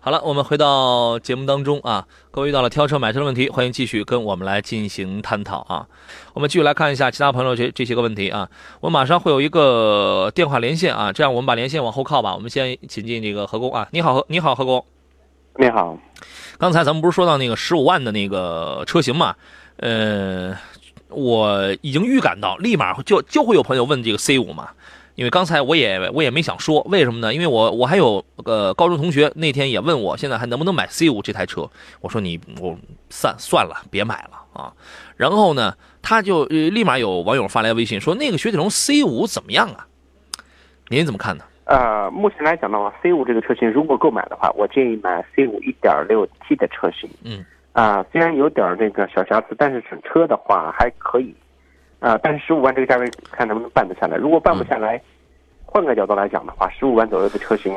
[0.00, 5.86] 好了，我们回到节目当中啊，各位遇到了挑车买车的问题，欢迎继续跟我们来进行探讨啊。
[6.32, 8.48] 我们继续来看一下其他朋友这这些个问题啊。
[8.80, 12.34] 我马上会有一个电话连线啊，这样我们把连线往后靠吧。
[12.34, 14.84] 我们先请进这个何工啊，你好，你好，何工，
[15.58, 15.98] 你好。
[16.58, 19.34] 刚才咱们不是说到那个十五万的那个车型嘛？
[19.78, 20.56] 呃。
[21.08, 24.70] 我已经预感到，立马就就会有朋友问这个 C 五嘛，
[25.14, 27.32] 因为刚才我也我也没想说，为什么呢？
[27.32, 31.70] 因为我我还有个高中同学那天也问我，现在还能不能买 C 五这台车？
[32.00, 32.76] 我说你我
[33.08, 34.72] 算算了，别买了啊。
[35.16, 39.86] 然后呢，他就立马有网友发来微信说，那个雪铁龙 C 五怎么样啊？
[40.88, 41.44] 您怎么看呢？
[41.66, 47.10] 呃，目前来讲的话，C 五这个车型如果购买的话，我建议买 C 五一点六 T 的车型。
[47.22, 47.44] 嗯。
[47.72, 51.34] 啊，虽然有点儿这个小瑕疵，但是整车的话还可以，
[52.00, 54.16] 啊，但是十五万这个价位看能不能办得下来。
[54.16, 54.98] 如果办不下来，
[55.62, 57.76] 换个角度来讲的话，十五万左右的车型，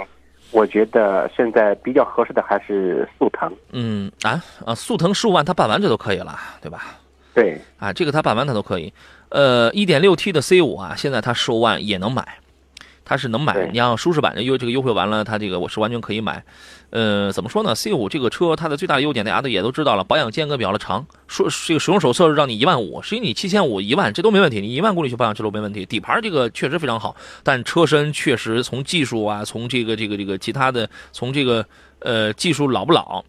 [0.52, 3.52] 我觉得现在比较合适的还是速腾。
[3.74, 6.96] 嗯啊啊，速腾十五万，它办完这都可以了，对吧？
[7.34, 8.94] 对，啊，这个它办完它都可以。
[9.28, 12.26] 呃，一点六 T 的 C 五啊，现在它十五万也能买，
[13.10, 13.68] 它是能买。
[13.72, 16.43] 你像舒适版的优这个优惠完了，它这个我是完全可以买。
[16.91, 21.03] 呃，怎么说呢？C 五这个车它的最大的优点，大家都也都知道了，保养间隔比较的长。
[21.28, 25.84] 说这个使用手册让你一万五，实际你七千五、一万这都没问题，你一万公里去保养这都没问题。
[25.88, 31.66] 底盘这个确实非常好，但车身确实从技术啊，从这个这个这个其他的，从这个
[32.01, 33.26] 呃技术老不老。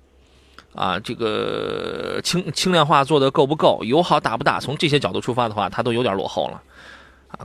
[0.73, 4.61] 啊，这个轻轻量化做的够不够，油耗大不大？
[4.61, 6.63] 从这些角度出发的话，它都有点落后了。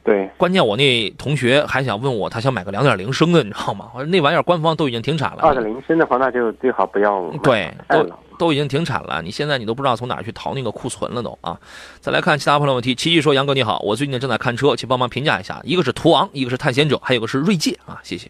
[0.03, 3.89] 对，关键我那同学还想问我，他想买个两点零升的，你知道吗？
[3.93, 5.39] 我 说那玩意儿官方都已经停产了。
[5.41, 8.05] 二点零升的话，那就最好不要买对，都。
[8.37, 11.57] 都已经停产了，你现在你都不知道从哪儿去淘那个库存了都啊！
[12.01, 18.29] 再来看其他朋友问题，奇迹说：“杨哥你好，我最近正在看车，请帮忙评价一下，一个是途昂，一个是探险者，还有个是锐界啊，谢谢。”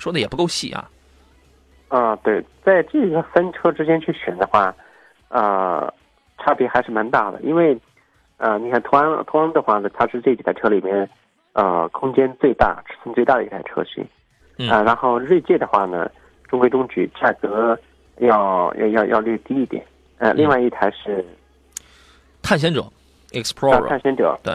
[0.00, 0.88] 说的也不够细啊。
[1.88, 4.74] 啊，对，在这个三车之间去选的话，
[5.28, 5.92] 呃，
[6.38, 7.38] 差别还是蛮大的。
[7.42, 7.78] 因为，
[8.36, 11.08] 呃，你看途安，途安的话呢，它是这几台车里面，
[11.52, 14.06] 呃，空间最大、尺寸最大的一台车型。
[14.58, 16.10] 嗯啊，然后锐界的话呢，
[16.48, 17.78] 中规中矩，价格
[18.18, 19.84] 要要要要略低一点。
[20.18, 21.24] 呃，另外一台是
[22.42, 22.88] 探险者啊
[23.30, 24.38] ，Explorer，探险者。
[24.42, 24.54] 对。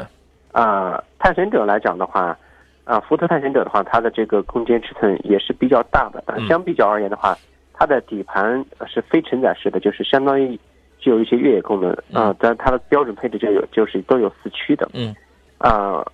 [0.52, 2.38] 啊，探险者来讲的话，
[2.84, 6.24] 啊，福特探险者的话，它的这个空间尺寸也是比较大的。
[6.48, 7.38] 相比较而言的话，
[7.74, 10.60] 它的底盘是非承载式的，就是相当于
[11.00, 12.36] 具有一些越野功能啊。
[12.40, 14.90] 但它的标准配置就有就是都有四驱的。
[14.94, 15.16] 嗯。
[15.58, 16.06] 啊，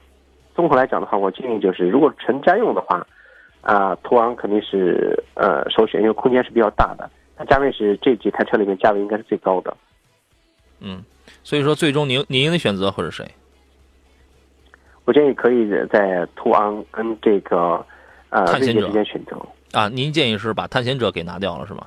[0.56, 3.06] 综合来讲的话，我建议就是，如果纯家用的话，
[3.62, 7.10] 啊，途昂肯定是呃首选，因为空间是比较大的。
[7.38, 9.76] 它价位是这几台车里面价位应该是最高的。
[10.80, 11.04] 嗯，
[11.44, 13.24] 所以说最终您您的选择会是谁？
[15.04, 17.86] 我建议可以在途昂跟这个
[18.30, 19.38] 呃探险者之间选择。
[19.74, 21.86] 啊，您建议是把探险者给拿掉了是吗？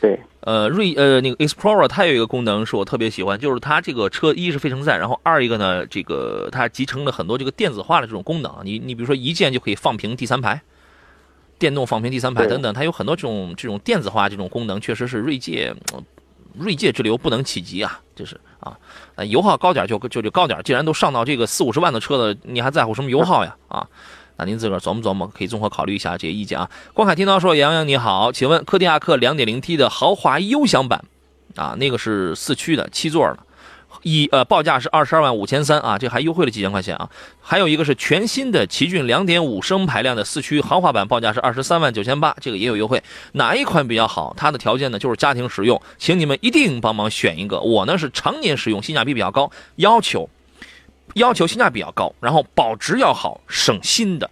[0.00, 8.52] 对，呃，锐呃那个 Explorer 它有一个功能是我特别喜欢，就是它这个车一是非承载，然后二一个呢，这个它集成了很多这个电子化的这种功能。
[8.62, 10.62] 你你比如说一键就可以放平第三排，
[11.58, 15.74] 电动放平第三排等等，它有很多这种这种电子化这种功能，确实是锐界。
[16.58, 18.76] 锐界之流不能企及啊，这是啊，
[19.14, 23.56] 呃油耗高点就就就高点，既然都上到这个四五十万的车了，你还在乎什么油耗呀？
[23.68, 23.86] 啊，
[24.38, 26.70] 那您自个琢磨琢磨，可以综合考虑一下这些意见啊。
[26.94, 31.04] 光海听到说：“杨洋你好，请问科迪亚克 2.0T 的豪华优享版，
[31.56, 33.38] 啊，那个是四驱的，七座的，
[34.02, 37.10] 一呃报价是二十二万五千三啊，这还优惠了几千块钱啊。
[37.40, 43.02] 还有一个是全新的奇骏2.5升排量的四驱豪华版，报价是二十三万九千八，这个也有优惠。
[43.32, 44.32] 哪一款比较好？
[44.36, 47.58] 它的条件呢就是家庭使用，请你们一定帮忙选一个。
[47.60, 50.28] 我呢是常年使用，性价比比较高，要求
[51.18, 54.28] 要求性价比较高，然后保值要好，省心的。”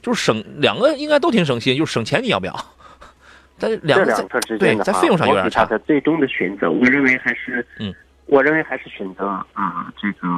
[0.00, 2.54] 就是省两个应该都挺省心，就是省钱，你要不要？
[3.58, 5.64] 但是两个两车之对间在费用上有点差。
[5.64, 7.92] 的最终的选择，我认为还是，嗯，
[8.26, 10.28] 我认为还是选择啊、这个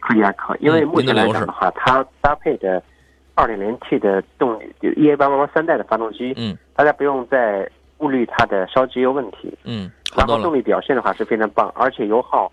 [0.00, 2.82] 科迪亚克，因为嗯目前来讲的话，它搭配的
[3.34, 9.52] 二点零 T 的动力就，EA 八八八三代的发动机，嗯大家不用再顾虑它的烧机油问题。
[9.64, 9.90] 嗯。
[10.16, 12.50] 然后动力表现的话是非常棒，而且油耗，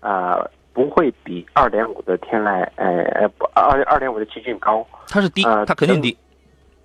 [0.00, 6.16] 呃，不会比二点五的天籁，呃呃不，二二点五的奇骏高，它是低，呃它肯定低。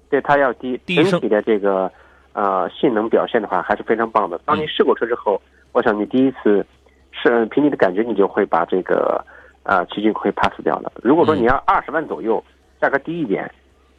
[0.09, 0.75] 对它要低。
[0.83, 1.91] 低整体的这个
[2.33, 4.39] 呃性能表现的话还是非常棒的。
[4.45, 5.39] 当你试过车之后，
[5.73, 6.65] 我想你第一次
[7.11, 9.23] 试凭你的感觉，你就会把这个
[9.61, 10.91] 呃奇骏会 pass 掉了。
[11.03, 12.43] 如果说你要二十万左右，
[12.81, 13.47] 价格低一点。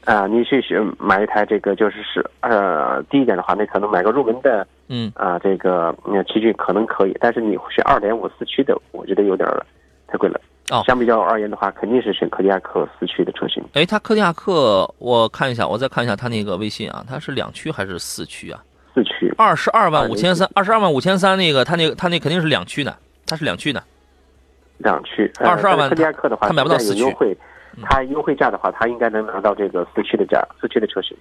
[0.06, 9.64] 啊、你去选买一台这个就是是呃低一点的话，那可能买个入门的嗯，啊、这个嗯奇骏可能可以，但是你选二点五四驱的，我觉得有点儿
[10.14, 10.40] 太贵了。
[10.70, 13.62] 哦相比较而言的话，肯定是选柯迪亚克四驱的车型。
[13.74, 18.62] 哎，它柯迪亚克，我看一下，我再看一下它那个微信啊，它是两驱还是四驱啊？
[18.94, 22.96] 四驱二十二万五千三，二十二万五千三，那个它那个它那肯定是两驱的，
[23.26, 23.82] 它是两驱的。
[24.78, 27.36] 两驱，二十二万柯迪亚克的话，他买不到四驱有优惠，
[27.82, 31.16] 它优惠价的话，它应该能拿到这个四驱的价，四驱的车型。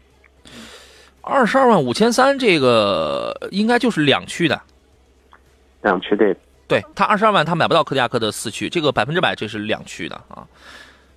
[1.22, 4.62] 二十二万五千三，这个应该就是两驱的。
[5.82, 6.34] 两驱对，
[6.68, 10.48] 对他二十二万，他买不到柯迪亚克的四驱，这个百分之百这是两驱的啊。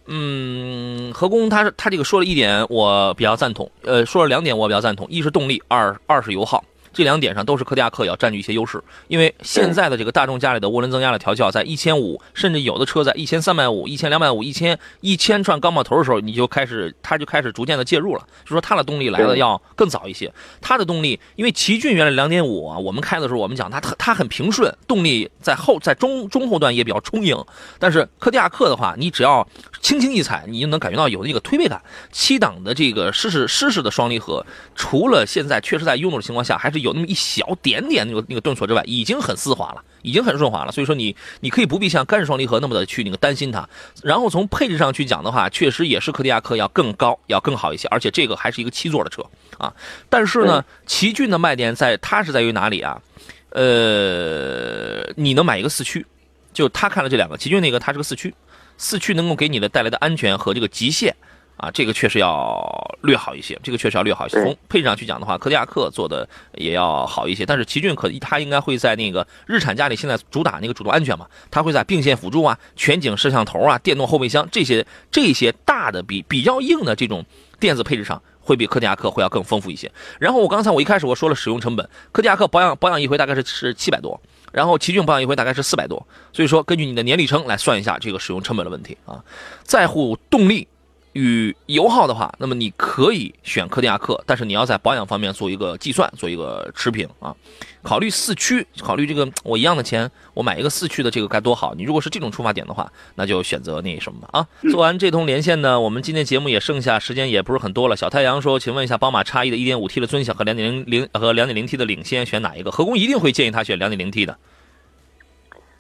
[0.07, 6.63] 嗯，何工他他这个说了一点我比较赞同，呃，说了两点我比较赞同，一是动力，二二是油耗。
[6.97, 20.33] 这两点上都是柯迪亚克要占据一些优势，因为现在的这个大众家里的涡轮增压的调教在一千五，甚至有的车在一千三百五、一千两百五、一千一千串钢炮头的时候，你就开始它就开始逐渐的介入了，就说它的动力来的要更早一些。
[20.63, 27.37] 它的动力，因为奇骏原来两点五啊，我们开的时候我们讲它它很平顺，动力在后在中中后段也比较充盈，
[27.79, 29.47] 但是柯迪亚克的话，你只要
[29.83, 31.83] 轻轻一踩，你就能感觉到有那个推背感。
[32.11, 40.73] 七档的这个湿式湿式的双离合，除了现在确实在拥堵的情况下，还是有那么一小点点那个那个顿挫之外，已经很丝滑了，已经很顺滑了。
[40.73, 43.69] 所以说你你可以不必像干式双离合那么的去那个担心它。
[44.03, 49.23] 然后从配置上去讲的话，确实也是柯迪亚克要更高，要更好一些，而且这个还是一个七座的车
[49.59, 49.75] 啊。
[50.09, 53.03] 但是呢，奇骏的卖点在它是在于哪里啊？
[53.51, 56.05] 呃，你能买一个四驱，
[56.53, 58.35] 就他看了这两个奇骏那个，它是个四驱，
[58.77, 61.15] 四驱能够给你的带来的安全和这个极限。
[61.57, 64.43] 啊，这个确实要略好一些，这个确实要略好一些。
[64.43, 67.47] 从配置上去讲的话，柯迪亚克做的也要好一些。
[67.47, 77.25] 但是奇骏可它应该会在那个日产家里现在主打那个主动安全嘛，它会在并线辅助啊、全景摄像头啊、电动后备箱这些这些大的比比较硬的这种
[77.59, 79.91] 电子配置上，会比柯迪亚克会要更丰富一些。
[80.21, 84.21] 然后我刚才我一开始我说了使用成本，柯迪亚克保养保养一回大概是是七百多，
[84.53, 86.07] 然后奇骏保养一回大概是四百多。
[86.35, 89.25] 所以说根据你的年里程来算一下这个使用成本的问题啊，
[89.63, 90.69] 在乎动力。
[91.17, 97.35] 与油耗的话，那么你可以选柯迪亚克，但是你要在保养方面做一个计算，做一个持平啊。
[97.83, 101.75] 考虑四驱，考虑这个我一样的钱，我买一个四驱的这个该多好。
[101.75, 104.47] 你如果是这种出发点的话，那就选择那什么吧啊。
[104.71, 107.97] 做完这通连线呢，我们今天节目也剩下时间也不是很多了。
[107.97, 112.71] 小太阳说，请问一下，宝马叉一的 1.5T 的尊享和2.0零和 2.0T 的领先，选哪一个？
[112.71, 114.37] 何工一定会建议他选 2.0T 的，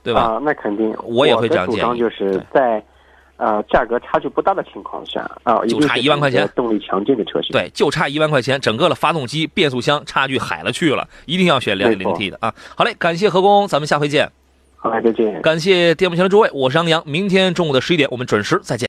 [0.03, 0.21] 对吧？
[0.23, 1.99] 啊，那肯定，我也会这样建议。
[1.99, 2.83] 就是在。
[3.37, 12.55] 呃，价格差距不大的情况下啊，就差一万块钱，动力强劲的车型，对，就差一万块钱，整个的发动机、变速箱差距海了去了，一定要选两点零 T 的啊。
[12.75, 14.31] 好嘞，感谢何工，咱们下回见。
[14.77, 15.43] 好，再见。
[15.43, 18.85] 感谢电幕前的诸位，我是杨洋，明天中午的十一点，我们准时再见。